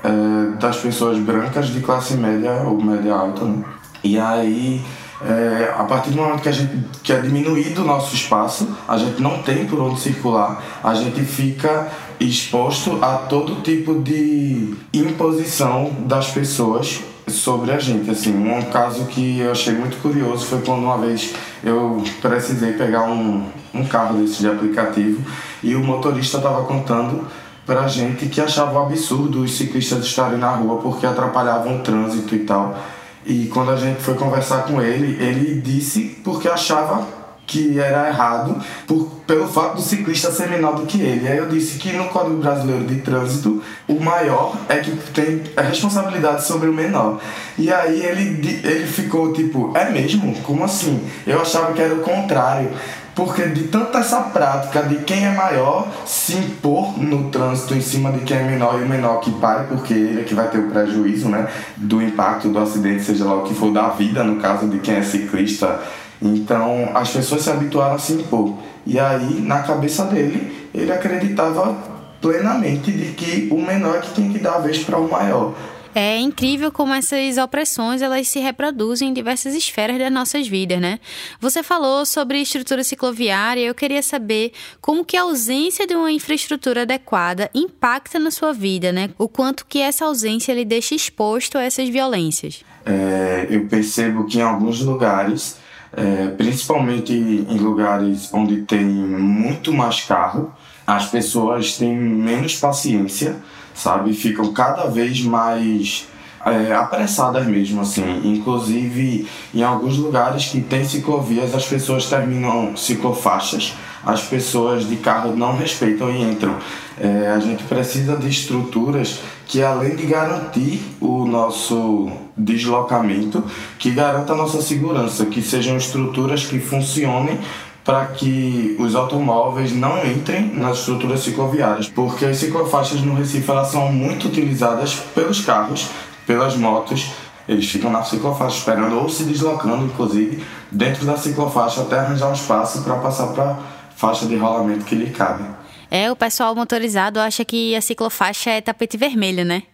é, 0.02 0.56
das 0.58 0.78
pessoas 0.78 1.18
brancas 1.18 1.68
de 1.68 1.80
classe 1.80 2.14
média 2.14 2.62
ou 2.64 2.82
média 2.82 3.14
alta, 3.14 3.44
né? 3.44 3.62
E 4.02 4.18
aí, 4.18 4.80
é, 5.22 5.74
a 5.76 5.84
partir 5.84 6.10
do 6.10 6.16
momento 6.16 6.40
que 6.40 6.48
a 6.48 6.52
gente 6.52 6.72
que 7.02 7.12
é 7.12 7.20
diminuído 7.20 7.82
o 7.82 7.84
nosso 7.84 8.14
espaço, 8.14 8.66
a 8.88 8.96
gente 8.96 9.20
não 9.20 9.42
tem 9.42 9.66
por 9.66 9.78
onde 9.78 10.00
circular, 10.00 10.62
a 10.82 10.94
gente 10.94 11.20
fica 11.22 11.88
exposto 12.18 12.98
a 13.02 13.16
todo 13.16 13.62
tipo 13.62 14.00
de 14.00 14.74
imposição 14.94 15.90
das 16.06 16.30
pessoas 16.30 17.00
sobre 17.32 17.72
a 17.72 17.78
gente. 17.78 18.10
Assim, 18.10 18.36
um 18.36 18.62
caso 18.70 19.06
que 19.06 19.38
eu 19.38 19.50
achei 19.52 19.74
muito 19.74 19.96
curioso 20.00 20.46
foi 20.46 20.60
quando 20.60 20.82
uma 20.82 20.98
vez 20.98 21.34
eu 21.62 22.02
precisei 22.20 22.72
pegar 22.72 23.04
um, 23.04 23.44
um 23.74 23.84
carro 23.84 24.18
desse 24.18 24.40
de 24.40 24.48
aplicativo 24.48 25.22
e 25.62 25.74
o 25.74 25.80
motorista 25.80 26.38
estava 26.38 26.64
contando 26.64 27.26
pra 27.66 27.86
gente 27.86 28.26
que 28.26 28.40
achava 28.40 28.78
um 28.78 28.86
absurdo 28.86 29.42
os 29.42 29.56
ciclistas 29.56 30.04
estarem 30.04 30.38
na 30.38 30.50
rua 30.50 30.80
porque 30.80 31.06
atrapalhavam 31.06 31.76
o 31.76 31.80
trânsito 31.80 32.34
e 32.34 32.40
tal. 32.40 32.76
E 33.24 33.46
quando 33.46 33.70
a 33.70 33.76
gente 33.76 34.00
foi 34.00 34.14
conversar 34.14 34.64
com 34.64 34.80
ele, 34.80 35.22
ele 35.22 35.60
disse 35.60 36.20
porque 36.24 36.48
achava 36.48 37.19
que 37.50 37.80
era 37.80 38.08
errado 38.08 38.64
por, 38.86 39.10
pelo 39.26 39.48
fato 39.48 39.74
do 39.74 39.82
ciclista 39.82 40.30
ser 40.30 40.48
menor 40.48 40.76
do 40.76 40.86
que 40.86 41.02
ele. 41.02 41.26
Aí 41.26 41.36
eu 41.36 41.48
disse 41.48 41.78
que 41.78 41.92
no 41.92 42.04
Código 42.04 42.36
Brasileiro 42.36 42.84
de 42.84 43.00
Trânsito, 43.00 43.60
o 43.88 43.98
maior 44.00 44.56
é 44.68 44.76
que 44.76 44.92
tem 45.12 45.42
a 45.56 45.62
responsabilidade 45.62 46.46
sobre 46.46 46.68
o 46.68 46.72
menor. 46.72 47.20
E 47.58 47.72
aí 47.72 48.06
ele, 48.06 48.60
ele 48.62 48.86
ficou 48.86 49.32
tipo, 49.32 49.76
é 49.76 49.90
mesmo? 49.90 50.32
Como 50.42 50.62
assim? 50.62 51.04
Eu 51.26 51.40
achava 51.40 51.72
que 51.72 51.82
era 51.82 51.92
o 51.92 52.02
contrário 52.02 52.70
porque 53.12 53.42
de 53.48 53.64
tanta 53.64 53.98
essa 53.98 54.20
prática 54.20 54.82
de 54.84 54.96
quem 54.98 55.26
é 55.26 55.34
maior 55.34 55.88
se 56.06 56.36
impor 56.36 56.96
no 56.96 57.28
trânsito 57.30 57.74
em 57.74 57.80
cima 57.80 58.12
de 58.12 58.20
quem 58.20 58.36
é 58.36 58.42
menor 58.44 58.80
e 58.80 58.84
o 58.84 58.88
menor 58.88 59.18
que 59.20 59.32
pare, 59.32 59.66
porque 59.66 59.92
ele 59.92 60.20
é 60.20 60.24
que 60.24 60.34
vai 60.34 60.48
ter 60.48 60.58
o 60.58 60.70
prejuízo, 60.70 61.28
né, 61.28 61.48
do 61.76 62.00
impacto 62.00 62.48
do 62.48 62.58
acidente, 62.58 63.02
seja 63.02 63.24
lá 63.24 63.34
o 63.34 63.42
que 63.42 63.52
for, 63.52 63.72
da 63.72 63.88
vida, 63.88 64.22
no 64.22 64.40
caso 64.40 64.68
de 64.68 64.78
quem 64.78 64.94
é 64.94 65.02
ciclista. 65.02 65.80
Então, 66.22 66.90
as 66.94 67.10
pessoas 67.10 67.42
se 67.42 67.50
habituaram 67.50 67.94
a 67.94 67.98
se 67.98 68.12
impor. 68.12 68.54
E 68.86 68.98
aí, 68.98 69.40
na 69.40 69.62
cabeça 69.62 70.04
dele, 70.04 70.68
ele 70.74 70.92
acreditava 70.92 71.76
plenamente 72.20 72.92
de 72.92 73.12
que 73.12 73.48
o 73.50 73.60
menor 73.60 73.96
é 73.96 74.00
que 74.00 74.14
tinha 74.14 74.30
que 74.30 74.38
dar 74.38 74.56
a 74.56 74.58
vez 74.58 74.82
para 74.84 74.98
o 74.98 75.10
maior. 75.10 75.54
É 75.92 76.18
incrível 76.18 76.70
como 76.70 76.94
essas 76.94 77.36
opressões 77.36 78.00
elas 78.00 78.28
se 78.28 78.38
reproduzem 78.38 79.08
em 79.08 79.12
diversas 79.12 79.54
esferas 79.54 79.98
das 79.98 80.12
nossas 80.12 80.46
vidas, 80.46 80.80
né? 80.80 81.00
Você 81.40 81.64
falou 81.64 82.06
sobre 82.06 82.40
estrutura 82.40 82.84
cicloviária, 82.84 83.62
eu 83.62 83.74
queria 83.74 84.02
saber 84.02 84.52
como 84.80 85.04
que 85.04 85.16
a 85.16 85.22
ausência 85.22 85.88
de 85.88 85.94
uma 85.96 86.12
infraestrutura 86.12 86.82
adequada 86.82 87.50
impacta 87.52 88.20
na 88.20 88.30
sua 88.30 88.52
vida, 88.52 88.92
né? 88.92 89.10
O 89.18 89.26
quanto 89.26 89.66
que 89.66 89.80
essa 89.80 90.04
ausência 90.04 90.54
lhe 90.54 90.64
deixa 90.64 90.94
exposto 90.94 91.58
a 91.58 91.62
essas 91.62 91.88
violências. 91.88 92.62
É, 92.86 93.48
eu 93.50 93.66
percebo 93.66 94.26
que 94.26 94.38
em 94.38 94.42
alguns 94.42 94.80
lugares, 94.80 95.56
é, 95.92 96.28
principalmente 96.28 97.12
em 97.12 97.58
lugares 97.58 98.32
onde 98.32 98.62
tem 98.62 98.84
muito 98.84 99.72
mais 99.72 100.02
carro, 100.02 100.52
as 100.86 101.06
pessoas 101.06 101.76
têm 101.76 101.96
menos 101.96 102.56
paciência 102.56 103.36
sabe? 103.80 104.12
Ficam 104.12 104.52
cada 104.52 104.86
vez 104.86 105.22
mais 105.22 106.06
é, 106.44 106.72
apressadas 106.74 107.46
mesmo, 107.46 107.80
assim. 107.80 108.22
Inclusive, 108.24 109.26
em 109.54 109.62
alguns 109.62 109.96
lugares 109.96 110.46
que 110.46 110.60
tem 110.60 110.84
ciclovias, 110.84 111.54
as 111.54 111.66
pessoas 111.66 112.06
terminam 112.06 112.76
ciclofaixas, 112.76 113.74
as 114.04 114.22
pessoas 114.22 114.88
de 114.88 114.96
carro 114.96 115.36
não 115.36 115.56
respeitam 115.56 116.10
e 116.10 116.22
entram. 116.22 116.56
É, 116.98 117.28
a 117.34 117.38
gente 117.38 117.64
precisa 117.64 118.16
de 118.16 118.28
estruturas 118.28 119.20
que, 119.46 119.62
além 119.62 119.96
de 119.96 120.06
garantir 120.06 120.80
o 121.00 121.24
nosso 121.24 122.10
deslocamento, 122.36 123.42
que 123.78 123.90
garanta 123.90 124.32
a 124.32 124.36
nossa 124.36 124.62
segurança, 124.62 125.26
que 125.26 125.42
sejam 125.42 125.76
estruturas 125.76 126.44
que 126.44 126.58
funcionem 126.58 127.38
para 127.84 128.06
que 128.06 128.76
os 128.78 128.94
automóveis 128.94 129.72
não 129.72 130.04
entrem 130.06 130.54
nas 130.54 130.78
estruturas 130.78 131.20
cicloviárias, 131.20 131.88
porque 131.88 132.26
as 132.26 132.36
ciclofaixas 132.36 133.00
no 133.00 133.14
Recife 133.14 133.50
elas 133.50 133.68
são 133.68 133.90
muito 133.90 134.28
utilizadas 134.28 134.94
pelos 135.14 135.40
carros, 135.40 135.88
pelas 136.26 136.56
motos, 136.56 137.10
eles 137.48 137.68
ficam 137.68 137.90
na 137.90 138.04
ciclofaixa 138.04 138.58
esperando 138.58 138.96
ou 138.96 139.08
se 139.08 139.24
deslocando, 139.24 139.84
inclusive, 139.84 140.40
dentro 140.70 141.04
da 141.04 141.16
ciclofaixa 141.16 141.80
até 141.80 141.98
arranjar 141.98 142.28
um 142.28 142.32
espaço 142.32 142.82
para 142.82 142.94
passar 142.96 143.28
para 143.28 143.58
faixa 144.00 144.26
de 144.26 144.34
rolamento 144.34 144.86
que 144.86 144.94
lhe 144.94 145.10
cabe. 145.10 145.44
É, 145.90 146.10
o 146.10 146.16
pessoal 146.16 146.54
motorizado 146.54 147.20
acha 147.20 147.44
que 147.44 147.76
a 147.76 147.80
ciclofaixa 147.82 148.50
é 148.50 148.60
tapete 148.60 148.96
vermelho, 148.96 149.44
né? 149.44 149.64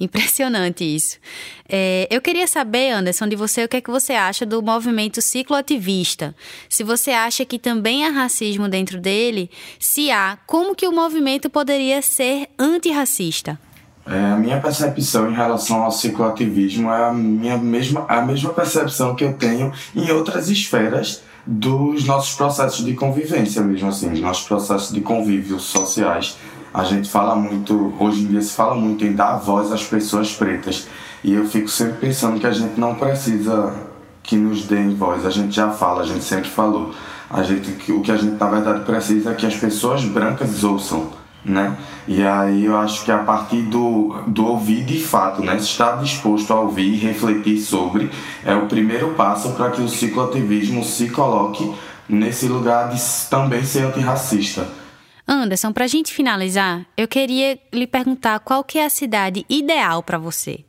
Impressionante 0.00 0.84
isso. 0.84 1.18
É, 1.68 2.08
eu 2.10 2.20
queria 2.22 2.46
saber, 2.46 2.90
Anderson, 2.90 3.28
de 3.28 3.36
você 3.36 3.64
o 3.64 3.68
que 3.68 3.76
é 3.76 3.80
que 3.80 3.90
você 3.90 4.14
acha 4.14 4.46
do 4.46 4.62
movimento 4.62 5.20
cicloativista. 5.20 6.34
Se 6.68 6.82
você 6.82 7.10
acha 7.10 7.44
que 7.44 7.58
também 7.58 8.06
há 8.06 8.10
racismo 8.10 8.68
dentro 8.68 9.00
dele, 9.00 9.50
se 9.78 10.10
há, 10.10 10.38
como 10.46 10.74
que 10.74 10.88
o 10.88 10.92
movimento 10.92 11.50
poderia 11.50 12.00
ser 12.00 12.48
antirracista? 12.58 13.58
É, 14.06 14.18
a 14.18 14.36
minha 14.36 14.60
percepção 14.60 15.30
em 15.30 15.34
relação 15.34 15.82
ao 15.82 15.90
cicloativismo 15.90 16.90
é 16.90 17.04
a 17.04 17.12
minha 17.12 17.58
mesma, 17.58 18.06
a 18.08 18.22
mesma 18.22 18.50
percepção 18.52 19.14
que 19.14 19.24
eu 19.24 19.34
tenho 19.34 19.72
em 19.94 20.10
outras 20.10 20.48
esferas 20.48 21.22
dos 21.46 22.04
nossos 22.04 22.34
processos 22.34 22.84
de 22.84 22.94
convivência 22.94 23.62
mesmo 23.62 23.88
assim, 23.88 24.08
nossos 24.20 24.46
processos 24.46 24.92
de 24.92 25.00
convívio 25.00 25.60
sociais. 25.60 26.36
A 26.72 26.84
gente 26.84 27.08
fala 27.08 27.36
muito, 27.36 27.94
hoje 28.00 28.22
em 28.22 28.26
dia 28.26 28.42
se 28.42 28.52
fala 28.52 28.74
muito 28.74 29.04
em 29.04 29.12
dar 29.12 29.36
voz 29.36 29.70
às 29.70 29.84
pessoas 29.84 30.32
pretas. 30.32 30.88
E 31.22 31.32
eu 31.32 31.46
fico 31.46 31.68
sempre 31.68 31.98
pensando 31.98 32.40
que 32.40 32.46
a 32.46 32.50
gente 32.50 32.78
não 32.78 32.94
precisa 32.94 33.74
que 34.22 34.36
nos 34.36 34.64
deem 34.64 34.94
voz, 34.94 35.24
a 35.24 35.30
gente 35.30 35.54
já 35.54 35.70
fala, 35.70 36.02
a 36.02 36.06
gente 36.06 36.24
sempre 36.24 36.48
falou. 36.48 36.94
A 37.30 37.42
gente, 37.42 37.92
o 37.92 38.00
que 38.00 38.10
a 38.10 38.16
gente 38.16 38.38
na 38.38 38.48
verdade 38.48 38.84
precisa 38.84 39.30
é 39.30 39.34
que 39.34 39.46
as 39.46 39.54
pessoas 39.54 40.04
brancas 40.04 40.64
ouçam 40.64 41.10
né? 41.44 41.76
E 42.08 42.22
aí 42.22 42.64
eu 42.64 42.76
acho 42.76 43.04
que 43.04 43.12
a 43.12 43.18
partir 43.18 43.62
do, 43.62 44.22
do 44.26 44.46
ouvir 44.46 44.84
de 44.84 44.98
fato, 44.98 45.42
né? 45.42 45.56
Estar 45.56 45.96
disposto 45.96 46.52
a 46.52 46.60
ouvir 46.60 46.94
e 46.94 46.96
refletir 46.96 47.58
sobre 47.58 48.10
é 48.44 48.54
o 48.54 48.66
primeiro 48.66 49.14
passo 49.14 49.52
para 49.52 49.70
que 49.70 49.82
o 49.82 49.88
cicloativismo 49.88 50.82
se 50.84 51.10
coloque 51.10 51.72
nesse 52.08 52.46
lugar 52.46 52.90
de 52.90 53.00
também 53.28 53.64
ser 53.64 53.84
antirracista. 53.84 54.66
Anderson, 55.26 55.72
para 55.72 55.84
a 55.84 55.88
gente 55.88 56.12
finalizar, 56.12 56.84
eu 56.96 57.08
queria 57.08 57.58
lhe 57.72 57.86
perguntar 57.86 58.40
qual 58.40 58.62
que 58.62 58.78
é 58.78 58.84
a 58.84 58.90
cidade 58.90 59.44
ideal 59.48 60.02
para 60.02 60.18
você. 60.18 60.64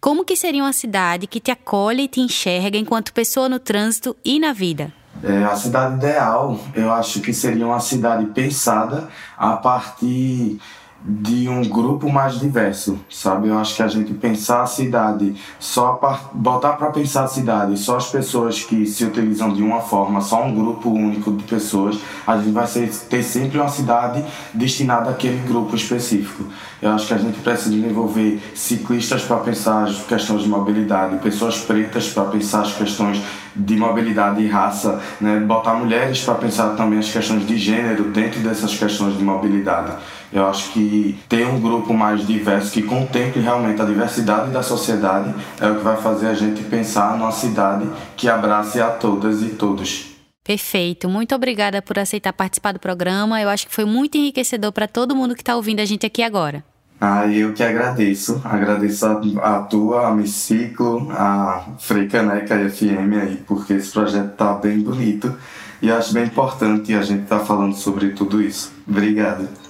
Como 0.00 0.24
que 0.24 0.34
seria 0.34 0.62
uma 0.62 0.72
cidade 0.72 1.26
que 1.26 1.40
te 1.40 1.50
acolhe 1.50 2.04
e 2.04 2.08
te 2.08 2.20
enxerga 2.20 2.78
enquanto 2.78 3.12
pessoa 3.12 3.50
no 3.50 3.58
trânsito 3.58 4.16
e 4.24 4.40
na 4.40 4.54
vida? 4.54 4.92
É, 5.22 5.44
a 5.44 5.56
cidade 5.56 5.96
ideal, 5.96 6.58
eu 6.74 6.92
acho 6.92 7.20
que 7.20 7.32
seria 7.32 7.66
uma 7.66 7.80
cidade 7.80 8.26
pensada 8.26 9.08
a 9.36 9.56
partir 9.56 10.58
de 11.00 11.48
um 11.48 11.62
grupo 11.62 12.10
mais 12.10 12.40
diverso, 12.40 12.98
sabe? 13.08 13.48
Eu 13.48 13.58
acho 13.58 13.76
que 13.76 13.82
a 13.82 13.88
gente 13.88 14.12
pensar 14.14 14.62
a 14.62 14.66
cidade, 14.66 15.34
só 15.58 15.98
botar 16.32 16.72
para 16.72 16.90
pensar 16.90 17.24
a 17.24 17.28
cidade, 17.28 17.78
só 17.78 17.96
as 17.96 18.10
pessoas 18.10 18.64
que 18.64 18.84
se 18.84 19.04
utilizam 19.04 19.52
de 19.52 19.62
uma 19.62 19.80
forma, 19.80 20.20
só 20.20 20.44
um 20.44 20.54
grupo 20.54 20.90
único 20.90 21.32
de 21.32 21.44
pessoas, 21.44 21.98
a 22.26 22.36
gente 22.36 22.50
vai 22.50 22.66
ser, 22.66 22.88
ter 23.08 23.22
sempre 23.22 23.58
uma 23.58 23.68
cidade 23.68 24.24
destinada 24.52 25.10
àquele 25.10 25.38
grupo 25.46 25.76
específico. 25.76 26.44
Eu 26.82 26.90
acho 26.90 27.06
que 27.06 27.14
a 27.14 27.18
gente 27.18 27.38
precisa 27.40 27.74
envolver 27.74 28.40
ciclistas 28.54 29.22
para 29.22 29.38
pensar 29.38 29.84
as 29.84 30.02
questões 30.02 30.42
de 30.42 30.48
mobilidade, 30.48 31.18
pessoas 31.18 31.60
pretas 31.60 32.08
para 32.08 32.24
pensar 32.24 32.62
as 32.62 32.72
questões 32.72 33.22
de 33.58 33.76
mobilidade 33.76 34.42
e 34.42 34.46
raça, 34.46 35.02
né? 35.20 35.40
botar 35.40 35.74
mulheres 35.74 36.22
para 36.22 36.34
pensar 36.34 36.76
também 36.76 36.98
as 36.98 37.10
questões 37.10 37.46
de 37.46 37.58
gênero 37.58 38.04
dentro 38.04 38.40
dessas 38.40 38.76
questões 38.76 39.16
de 39.16 39.24
mobilidade. 39.24 39.92
Eu 40.32 40.46
acho 40.46 40.72
que 40.72 41.18
ter 41.28 41.46
um 41.46 41.60
grupo 41.60 41.94
mais 41.94 42.26
diverso 42.26 42.72
que 42.72 42.82
contemple 42.82 43.40
realmente 43.40 43.80
a 43.80 43.84
diversidade 43.84 44.50
da 44.50 44.62
sociedade 44.62 45.34
é 45.60 45.70
o 45.70 45.76
que 45.76 45.84
vai 45.84 45.96
fazer 45.96 46.28
a 46.28 46.34
gente 46.34 46.62
pensar 46.64 47.16
numa 47.16 47.32
cidade 47.32 47.88
que 48.16 48.28
abrace 48.28 48.80
a 48.80 48.90
todas 48.90 49.42
e 49.42 49.50
todos. 49.50 50.18
Perfeito. 50.44 51.08
Muito 51.08 51.34
obrigada 51.34 51.82
por 51.82 51.98
aceitar 51.98 52.32
participar 52.32 52.72
do 52.72 52.78
programa. 52.78 53.40
Eu 53.40 53.48
acho 53.48 53.66
que 53.66 53.74
foi 53.74 53.84
muito 53.84 54.16
enriquecedor 54.16 54.72
para 54.72 54.88
todo 54.88 55.14
mundo 55.16 55.34
que 55.34 55.42
está 55.42 55.56
ouvindo 55.56 55.80
a 55.80 55.84
gente 55.84 56.06
aqui 56.06 56.22
agora. 56.22 56.64
Ah, 57.00 57.26
eu 57.28 57.52
que 57.52 57.62
agradeço. 57.62 58.40
Agradeço 58.44 59.06
a, 59.06 59.56
a 59.56 59.60
tua, 59.62 60.08
a 60.08 60.14
Miciclo, 60.14 61.10
a 61.12 61.64
Freicaneca 61.78 62.56
FM 62.68 63.14
aí, 63.22 63.42
porque 63.46 63.74
esse 63.74 63.92
projeto 63.92 64.34
tá 64.34 64.54
bem 64.54 64.80
bonito 64.80 65.32
e 65.80 65.90
acho 65.90 66.12
bem 66.12 66.24
importante 66.24 66.92
a 66.94 67.02
gente 67.02 67.22
estar 67.22 67.38
tá 67.38 67.44
falando 67.44 67.74
sobre 67.74 68.10
tudo 68.10 68.42
isso. 68.42 68.72
Obrigado. 68.86 69.67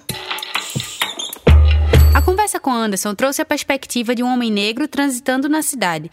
Conversa 2.59 2.61
com 2.61 2.73
Anderson 2.73 3.14
trouxe 3.14 3.40
a 3.40 3.44
perspectiva 3.44 4.14
de 4.14 4.23
um 4.23 4.27
homem 4.27 4.51
negro 4.51 4.88
transitando 4.88 5.49
na 5.49 5.62
cidade. 5.62 6.11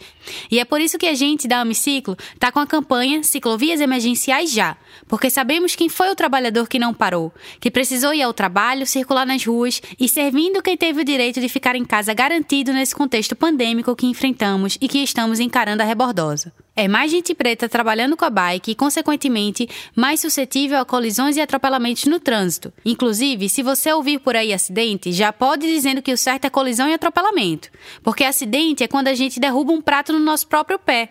E 0.50 0.58
é 0.58 0.64
por 0.64 0.80
isso 0.80 0.98
que 0.98 1.06
a 1.06 1.14
gente 1.14 1.48
da 1.48 1.60
Amiciclo 1.60 2.16
está 2.34 2.50
com 2.50 2.60
a 2.60 2.66
campanha 2.66 3.22
Ciclovias 3.22 3.80
Emergenciais 3.80 4.52
Já, 4.52 4.76
porque 5.08 5.28
sabemos 5.28 5.74
quem 5.74 5.88
foi 5.88 6.10
o 6.10 6.14
trabalhador 6.14 6.68
que 6.68 6.78
não 6.78 6.94
parou, 6.94 7.32
que 7.60 7.70
precisou 7.70 8.14
ir 8.14 8.22
ao 8.22 8.32
trabalho, 8.32 8.86
circular 8.86 9.26
nas 9.26 9.44
ruas 9.44 9.82
e 9.98 10.08
servindo 10.08 10.62
quem 10.62 10.76
teve 10.76 11.00
o 11.00 11.04
direito 11.04 11.40
de 11.40 11.48
ficar 11.48 11.74
em 11.74 11.84
casa 11.84 12.14
garantido 12.14 12.72
nesse 12.72 12.94
contexto 12.94 13.34
pandêmico 13.34 13.96
que 13.96 14.06
enfrentamos 14.06 14.78
e 14.80 14.88
que 14.88 14.98
estamos 14.98 15.40
encarando 15.40 15.82
a 15.82 15.86
rebordosa. 15.86 16.52
É 16.78 16.86
mais 16.86 17.10
gente 17.10 17.34
preta 17.34 17.70
trabalhando 17.70 18.18
com 18.18 18.26
a 18.26 18.28
bike 18.28 18.72
e, 18.72 18.74
consequentemente, 18.74 19.66
mais 19.96 20.20
suscetível 20.20 20.78
a 20.78 20.84
colisões 20.84 21.38
e 21.38 21.40
atropelamentos 21.40 22.04
no 22.04 22.20
trânsito. 22.20 22.70
Inclusive, 22.84 23.48
se 23.48 23.62
você 23.62 23.90
ouvir 23.90 24.18
por 24.18 24.36
aí 24.36 24.52
acidente, 24.52 25.10
já 25.10 25.32
pode 25.32 25.66
dizendo 25.66 26.02
que 26.02 26.12
o 26.12 26.18
certo 26.18 26.44
é 26.44 26.50
colisão 26.50 26.86
e 26.86 26.92
atropelamento. 26.92 27.70
Porque 28.02 28.24
acidente 28.24 28.84
é 28.84 28.88
quando 28.88 29.08
a 29.08 29.14
gente 29.14 29.40
derruba 29.40 29.72
um 29.72 29.80
prato 29.80 30.12
no 30.12 30.18
nosso 30.18 30.46
próprio 30.48 30.78
pé. 30.78 31.08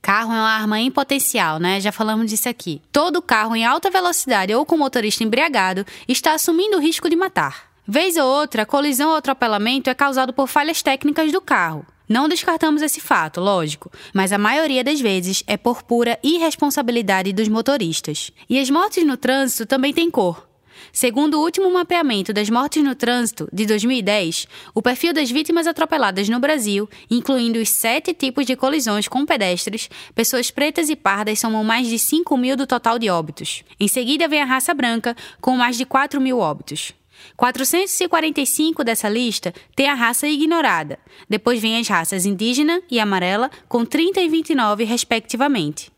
Carro 0.00 0.32
é 0.32 0.36
uma 0.36 0.50
arma 0.50 0.80
em 0.80 0.90
potencial, 0.90 1.58
né? 1.58 1.78
Já 1.78 1.92
falamos 1.92 2.30
disso 2.30 2.48
aqui. 2.48 2.80
Todo 2.90 3.20
carro 3.20 3.54
em 3.54 3.66
alta 3.66 3.90
velocidade 3.90 4.54
ou 4.54 4.64
com 4.64 4.78
motorista 4.78 5.22
embriagado 5.22 5.84
está 6.08 6.32
assumindo 6.32 6.78
o 6.78 6.80
risco 6.80 7.10
de 7.10 7.16
matar. 7.16 7.70
Vez 7.86 8.16
ou 8.16 8.26
outra, 8.26 8.64
colisão 8.64 9.10
ou 9.10 9.16
atropelamento 9.16 9.90
é 9.90 9.94
causado 9.94 10.32
por 10.32 10.48
falhas 10.48 10.80
técnicas 10.80 11.30
do 11.30 11.40
carro. 11.40 11.84
Não 12.12 12.28
descartamos 12.28 12.82
esse 12.82 13.00
fato, 13.00 13.40
lógico, 13.40 13.90
mas 14.12 14.32
a 14.32 14.38
maioria 14.38 14.84
das 14.84 15.00
vezes 15.00 15.42
é 15.46 15.56
por 15.56 15.82
pura 15.82 16.18
irresponsabilidade 16.22 17.32
dos 17.32 17.48
motoristas. 17.48 18.30
E 18.50 18.58
as 18.58 18.68
mortes 18.68 19.02
no 19.06 19.16
trânsito 19.16 19.64
também 19.64 19.94
têm 19.94 20.10
cor. 20.10 20.46
Segundo 20.92 21.38
o 21.38 21.42
último 21.42 21.72
mapeamento 21.72 22.30
das 22.30 22.50
mortes 22.50 22.84
no 22.84 22.94
trânsito, 22.94 23.48
de 23.50 23.64
2010, 23.64 24.46
o 24.74 24.82
perfil 24.82 25.14
das 25.14 25.30
vítimas 25.30 25.66
atropeladas 25.66 26.28
no 26.28 26.38
Brasil, 26.38 26.86
incluindo 27.10 27.58
os 27.58 27.70
sete 27.70 28.12
tipos 28.12 28.44
de 28.44 28.56
colisões 28.56 29.08
com 29.08 29.24
pedestres, 29.24 29.88
pessoas 30.14 30.50
pretas 30.50 30.90
e 30.90 30.96
pardas 30.96 31.38
somam 31.38 31.64
mais 31.64 31.86
de 31.86 31.98
5 31.98 32.36
mil 32.36 32.58
do 32.58 32.66
total 32.66 32.98
de 32.98 33.08
óbitos. 33.08 33.64
Em 33.80 33.88
seguida 33.88 34.28
vem 34.28 34.42
a 34.42 34.44
raça 34.44 34.74
branca, 34.74 35.16
com 35.40 35.56
mais 35.56 35.78
de 35.78 35.86
4 35.86 36.20
mil 36.20 36.40
óbitos. 36.40 36.92
445 37.36 38.84
dessa 38.84 39.08
lista 39.08 39.52
tem 39.74 39.88
a 39.88 39.94
raça 39.94 40.26
ignorada. 40.26 40.98
Depois 41.28 41.60
vem 41.60 41.78
as 41.78 41.88
raças 41.88 42.26
indígena 42.26 42.80
e 42.90 43.00
amarela, 43.00 43.50
com 43.68 43.84
30 43.84 44.20
e 44.20 44.28
29, 44.28 44.84
respectivamente. 44.84 45.90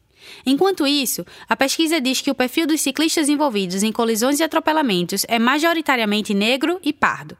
Enquanto 0.46 0.86
isso, 0.86 1.24
a 1.48 1.56
pesquisa 1.56 2.00
diz 2.00 2.20
que 2.20 2.30
o 2.30 2.34
perfil 2.34 2.66
dos 2.66 2.80
ciclistas 2.80 3.28
envolvidos 3.28 3.82
em 3.82 3.92
colisões 3.92 4.40
e 4.40 4.42
atropelamentos 4.42 5.24
é 5.28 5.38
majoritariamente 5.38 6.32
negro 6.32 6.80
e 6.82 6.92
pardo. 6.92 7.36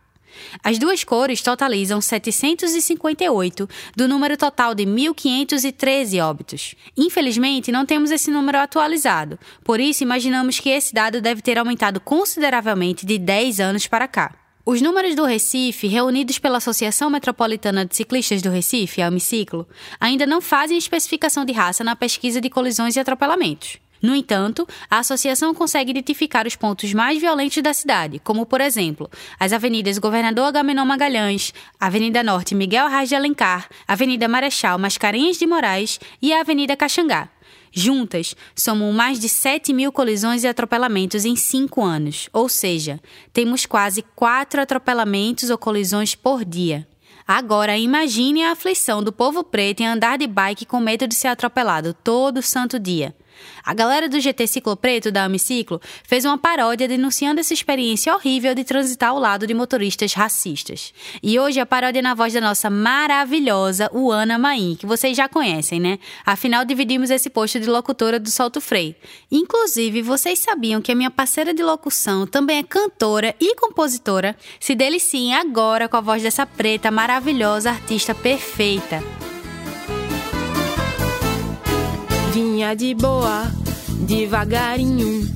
As 0.62 0.78
duas 0.78 1.04
cores 1.04 1.42
totalizam 1.42 2.00
758 2.00 3.68
do 3.96 4.08
número 4.08 4.36
total 4.36 4.74
de 4.74 4.84
1.513 4.84 6.22
óbitos. 6.24 6.74
Infelizmente, 6.96 7.72
não 7.72 7.86
temos 7.86 8.10
esse 8.10 8.30
número 8.30 8.58
atualizado, 8.58 9.38
por 9.62 9.80
isso 9.80 10.02
imaginamos 10.02 10.60
que 10.60 10.70
esse 10.70 10.94
dado 10.94 11.20
deve 11.20 11.42
ter 11.42 11.58
aumentado 11.58 12.00
consideravelmente 12.00 13.06
de 13.06 13.18
10 13.18 13.60
anos 13.60 13.86
para 13.86 14.08
cá. 14.08 14.34
Os 14.66 14.80
números 14.80 15.14
do 15.14 15.26
Recife, 15.26 15.86
reunidos 15.86 16.38
pela 16.38 16.56
Associação 16.56 17.10
Metropolitana 17.10 17.84
de 17.84 17.94
Ciclistas 17.94 18.40
do 18.40 18.48
Recife, 18.48 19.02
a 19.02 19.08
Amiciclo, 19.08 19.68
ainda 20.00 20.26
não 20.26 20.40
fazem 20.40 20.78
especificação 20.78 21.44
de 21.44 21.52
raça 21.52 21.84
na 21.84 21.94
pesquisa 21.94 22.40
de 22.40 22.48
colisões 22.48 22.96
e 22.96 23.00
atropelamentos. 23.00 23.83
No 24.04 24.14
entanto, 24.14 24.68
a 24.90 24.98
associação 24.98 25.54
consegue 25.54 25.90
identificar 25.90 26.46
os 26.46 26.54
pontos 26.54 26.92
mais 26.92 27.18
violentos 27.18 27.62
da 27.62 27.72
cidade, 27.72 28.18
como, 28.18 28.44
por 28.44 28.60
exemplo, 28.60 29.10
as 29.40 29.50
avenidas 29.50 29.96
Governador 29.96 30.44
Agamenon 30.44 30.84
Magalhães, 30.84 31.54
Avenida 31.80 32.22
Norte 32.22 32.54
Miguel 32.54 32.84
Arraes 32.84 33.08
de 33.08 33.14
Alencar, 33.14 33.66
Avenida 33.88 34.28
Marechal 34.28 34.78
Mascarenhas 34.78 35.38
de 35.38 35.46
Moraes 35.46 35.98
e 36.20 36.34
a 36.34 36.40
Avenida 36.40 36.76
Caxangá. 36.76 37.30
Juntas, 37.72 38.36
somam 38.54 38.92
mais 38.92 39.18
de 39.18 39.26
7 39.26 39.72
mil 39.72 39.90
colisões 39.90 40.44
e 40.44 40.48
atropelamentos 40.48 41.24
em 41.24 41.34
cinco 41.34 41.82
anos, 41.82 42.28
ou 42.30 42.46
seja, 42.46 43.00
temos 43.32 43.64
quase 43.64 44.04
quatro 44.14 44.60
atropelamentos 44.60 45.48
ou 45.48 45.56
colisões 45.56 46.14
por 46.14 46.44
dia. 46.44 46.86
Agora, 47.26 47.78
imagine 47.78 48.42
a 48.42 48.52
aflição 48.52 49.02
do 49.02 49.10
povo 49.10 49.42
preto 49.42 49.80
em 49.80 49.86
andar 49.86 50.18
de 50.18 50.26
bike 50.26 50.66
com 50.66 50.78
medo 50.78 51.08
de 51.08 51.14
ser 51.14 51.28
atropelado 51.28 51.94
todo 51.94 52.42
santo 52.42 52.78
dia. 52.78 53.14
A 53.64 53.72
galera 53.72 54.08
do 54.08 54.20
GT 54.20 54.46
Ciclo 54.46 54.76
Preto 54.76 55.10
da 55.10 55.24
Amiciclo 55.24 55.80
fez 56.06 56.24
uma 56.24 56.36
paródia 56.36 56.86
denunciando 56.86 57.40
essa 57.40 57.54
experiência 57.54 58.14
horrível 58.14 58.54
de 58.54 58.64
transitar 58.64 59.10
ao 59.10 59.18
lado 59.18 59.46
de 59.46 59.54
motoristas 59.54 60.12
racistas. 60.12 60.92
E 61.22 61.38
hoje 61.38 61.60
a 61.60 61.66
paródia 61.66 62.00
é 62.00 62.02
na 62.02 62.14
voz 62.14 62.32
da 62.32 62.40
nossa 62.40 62.68
maravilhosa 62.70 63.90
Uana 63.92 64.38
Maim, 64.38 64.76
que 64.78 64.86
vocês 64.86 65.16
já 65.16 65.28
conhecem, 65.28 65.80
né? 65.80 65.98
Afinal, 66.24 66.64
dividimos 66.64 67.10
esse 67.10 67.30
posto 67.30 67.58
de 67.58 67.68
locutora 67.68 68.18
do 68.20 68.30
Solto 68.30 68.60
Frei. 68.60 68.96
Inclusive, 69.30 70.02
vocês 70.02 70.38
sabiam 70.38 70.82
que 70.82 70.92
a 70.92 70.94
minha 70.94 71.10
parceira 71.10 71.54
de 71.54 71.62
locução 71.62 72.26
também 72.26 72.58
é 72.58 72.62
cantora 72.62 73.34
e 73.40 73.54
compositora? 73.56 74.36
Se 74.60 74.74
deliciem 74.74 75.34
agora 75.34 75.88
com 75.88 75.96
a 75.96 76.00
voz 76.00 76.22
dessa 76.22 76.46
preta 76.46 76.90
maravilhosa 76.90 77.70
artista 77.70 78.14
perfeita. 78.14 79.02
Vinha 82.64 82.74
de 82.74 82.94
boa, 82.94 83.52
devagarinho. 84.06 85.28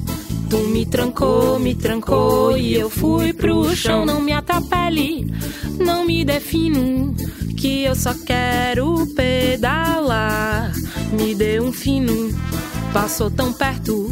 Tu 0.49 0.57
me 0.69 0.87
trancou, 0.87 1.59
me 1.59 1.75
trancou 1.75 2.57
e 2.57 2.75
eu 2.75 2.89
fui 2.89 3.35
pro 3.35 3.77
chão. 3.77 4.07
Não 4.07 4.19
me 4.19 4.33
atrapalhe, 4.33 5.31
não 5.79 6.07
me 6.07 6.25
defino, 6.25 7.15
que 7.55 7.85
eu 7.85 7.95
só 7.95 8.15
quero 8.15 9.07
pedalar. 9.15 10.73
Me 11.13 11.35
dê 11.35 11.61
um 11.61 11.71
fino, 11.71 12.35
passou 12.95 13.31
tão 13.31 13.53
perto 13.53 14.11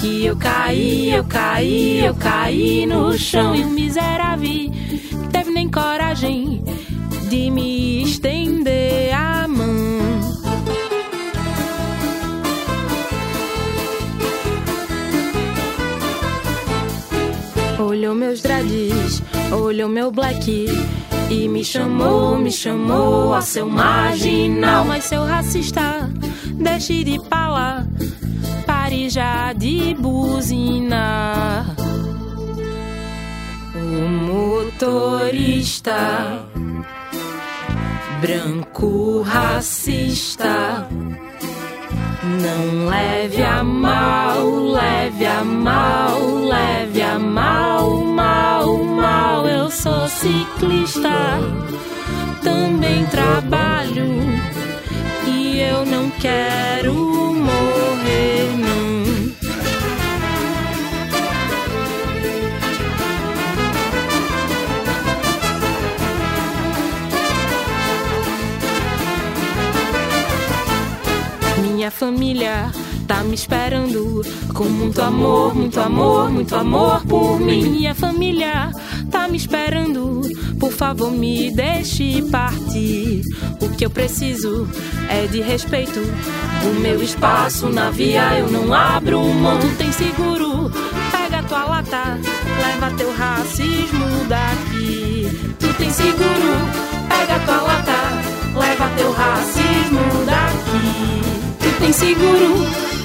que 0.00 0.24
eu 0.24 0.36
caí, 0.36 1.10
eu 1.10 1.24
caí, 1.24 2.04
eu 2.04 2.14
caí 2.14 2.86
no 2.86 3.18
chão. 3.18 3.56
E 3.56 3.64
o 3.64 3.70
miserável 3.70 4.70
teve 5.32 5.50
nem 5.50 5.68
coragem 5.68 6.62
de 7.28 7.50
me 7.50 8.04
estender 8.04 9.12
a 9.12 9.43
Olhou 18.04 18.14
meus 18.14 18.42
dreads, 18.42 19.22
olhou 19.50 19.88
meu 19.88 20.10
black 20.10 20.66
e 21.30 21.48
me 21.48 21.64
chamou, 21.64 22.36
me 22.36 22.52
chamou 22.52 23.32
a 23.32 23.40
seu 23.40 23.66
marginal. 23.66 24.84
Mas 24.84 25.04
seu 25.04 25.24
racista, 25.24 26.10
deixe 26.52 27.02
de 27.02 27.18
pala, 27.30 27.88
pare 28.66 29.08
já 29.08 29.54
de 29.54 29.94
buzinar. 29.94 31.74
O 33.74 34.06
motorista 34.06 35.94
branco 38.20 39.22
racista. 39.22 40.86
Não 42.24 42.86
leve 42.88 43.42
a 43.42 43.62
mal, 43.62 44.48
leve 44.72 45.26
a 45.26 45.44
mal, 45.44 46.18
leve 46.46 47.02
a 47.02 47.18
mal, 47.18 47.33
ciclista, 50.24 51.38
também 52.42 53.04
trabalho 53.08 54.08
e 55.26 55.60
eu 55.60 55.84
não 55.84 56.08
quero 56.12 56.94
morrer, 56.94 58.48
não. 58.56 59.04
Minha 71.60 71.90
família 71.90 72.72
tá 73.06 73.22
me 73.24 73.34
esperando 73.34 74.22
com 74.54 74.64
muito 74.64 75.02
amor, 75.02 75.54
muito 75.54 75.78
amor, 75.78 76.30
muito 76.30 76.56
amor 76.56 77.04
por 77.04 77.38
mim. 77.38 77.68
Minha 77.68 77.94
família 77.94 78.72
me 79.34 79.38
esperando, 79.38 80.20
por 80.60 80.70
favor 80.70 81.10
me 81.10 81.50
deixe 81.50 82.22
partir. 82.30 83.20
O 83.60 83.68
que 83.68 83.84
eu 83.84 83.90
preciso 83.90 84.68
é 85.08 85.26
de 85.26 85.40
respeito 85.40 85.98
do 86.62 86.80
meu 86.80 87.02
espaço 87.02 87.68
na 87.68 87.90
via. 87.90 88.38
Eu 88.38 88.48
não 88.48 88.72
abro 88.72 89.20
mão, 89.34 89.58
tu 89.58 89.68
tem 89.76 89.90
seguro. 89.90 90.70
Pega 91.10 91.42
tua 91.48 91.64
lata, 91.64 92.16
leva 92.62 92.96
teu 92.96 93.12
racismo 93.12 94.06
daqui. 94.28 95.26
Tu 95.58 95.74
tem 95.78 95.90
seguro, 95.90 96.54
pega 97.08 97.40
tua 97.40 97.60
lata, 97.60 98.56
leva 98.56 98.88
teu 98.96 99.10
racismo 99.10 100.24
daqui 100.26 101.24
tem 101.80 101.92
seguro. 101.92 102.54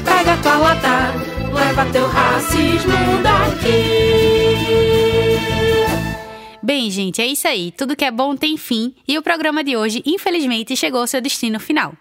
Pega 0.05 0.37
tua 0.37 0.57
lata, 0.57 1.11
leva 1.53 1.85
teu 1.91 2.07
racismo 2.07 3.23
daqui. 3.23 4.98
Bem, 6.69 6.91
gente, 6.91 7.19
é 7.19 7.25
isso 7.25 7.47
aí. 7.47 7.71
Tudo 7.71 7.95
que 7.95 8.05
é 8.05 8.11
bom 8.11 8.35
tem 8.35 8.55
fim 8.55 8.93
e 9.07 9.17
o 9.17 9.23
programa 9.23 9.63
de 9.63 9.75
hoje, 9.75 10.03
infelizmente, 10.05 10.75
chegou 10.75 11.01
ao 11.01 11.07
seu 11.07 11.19
destino 11.19 11.59
final. 11.59 11.95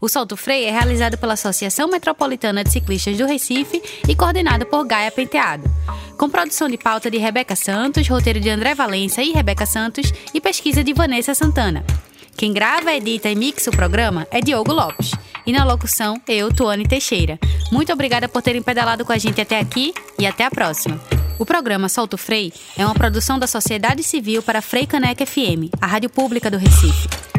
O 0.00 0.08
Solto 0.08 0.38
Freio 0.38 0.68
é 0.68 0.70
realizado 0.70 1.18
pela 1.18 1.34
Associação 1.34 1.86
Metropolitana 1.86 2.64
de 2.64 2.72
Ciclistas 2.72 3.18
do 3.18 3.26
Recife 3.26 3.82
e 4.08 4.16
coordenado 4.16 4.64
por 4.64 4.86
Gaia 4.86 5.10
Penteado. 5.10 5.64
Com 6.16 6.30
produção 6.30 6.66
de 6.66 6.78
pauta 6.78 7.10
de 7.10 7.18
Rebeca 7.18 7.54
Santos, 7.54 8.08
roteiro 8.08 8.40
de 8.40 8.48
André 8.48 8.74
Valença 8.74 9.22
e 9.22 9.32
Rebeca 9.32 9.66
Santos 9.66 10.10
e 10.32 10.40
pesquisa 10.40 10.82
de 10.82 10.94
Vanessa 10.94 11.34
Santana. 11.34 11.84
Quem 12.38 12.54
grava, 12.54 12.94
edita 12.94 13.28
e 13.28 13.36
mixa 13.36 13.68
o 13.68 13.76
programa 13.76 14.26
é 14.30 14.40
Diogo 14.40 14.72
Lopes. 14.72 15.10
E 15.44 15.52
na 15.52 15.62
locução, 15.62 16.18
eu, 16.26 16.50
Tuane 16.50 16.88
Teixeira. 16.88 17.38
Muito 17.70 17.92
obrigada 17.92 18.30
por 18.30 18.40
terem 18.40 18.62
pedalado 18.62 19.04
com 19.04 19.12
a 19.12 19.18
gente 19.18 19.42
até 19.42 19.60
aqui 19.60 19.92
e 20.18 20.26
até 20.26 20.46
a 20.46 20.50
próxima. 20.50 20.98
O 21.38 21.44
programa 21.44 21.88
Solto 21.88 22.16
Frei 22.16 22.50
é 22.78 22.84
uma 22.84 22.94
produção 22.94 23.38
da 23.38 23.46
Sociedade 23.46 24.02
Civil 24.02 24.42
para 24.42 24.62
Frei 24.62 24.86
Caneca 24.86 25.26
FM, 25.26 25.68
a 25.80 25.86
rádio 25.86 26.08
pública 26.08 26.50
do 26.50 26.56
Recife. 26.56 27.35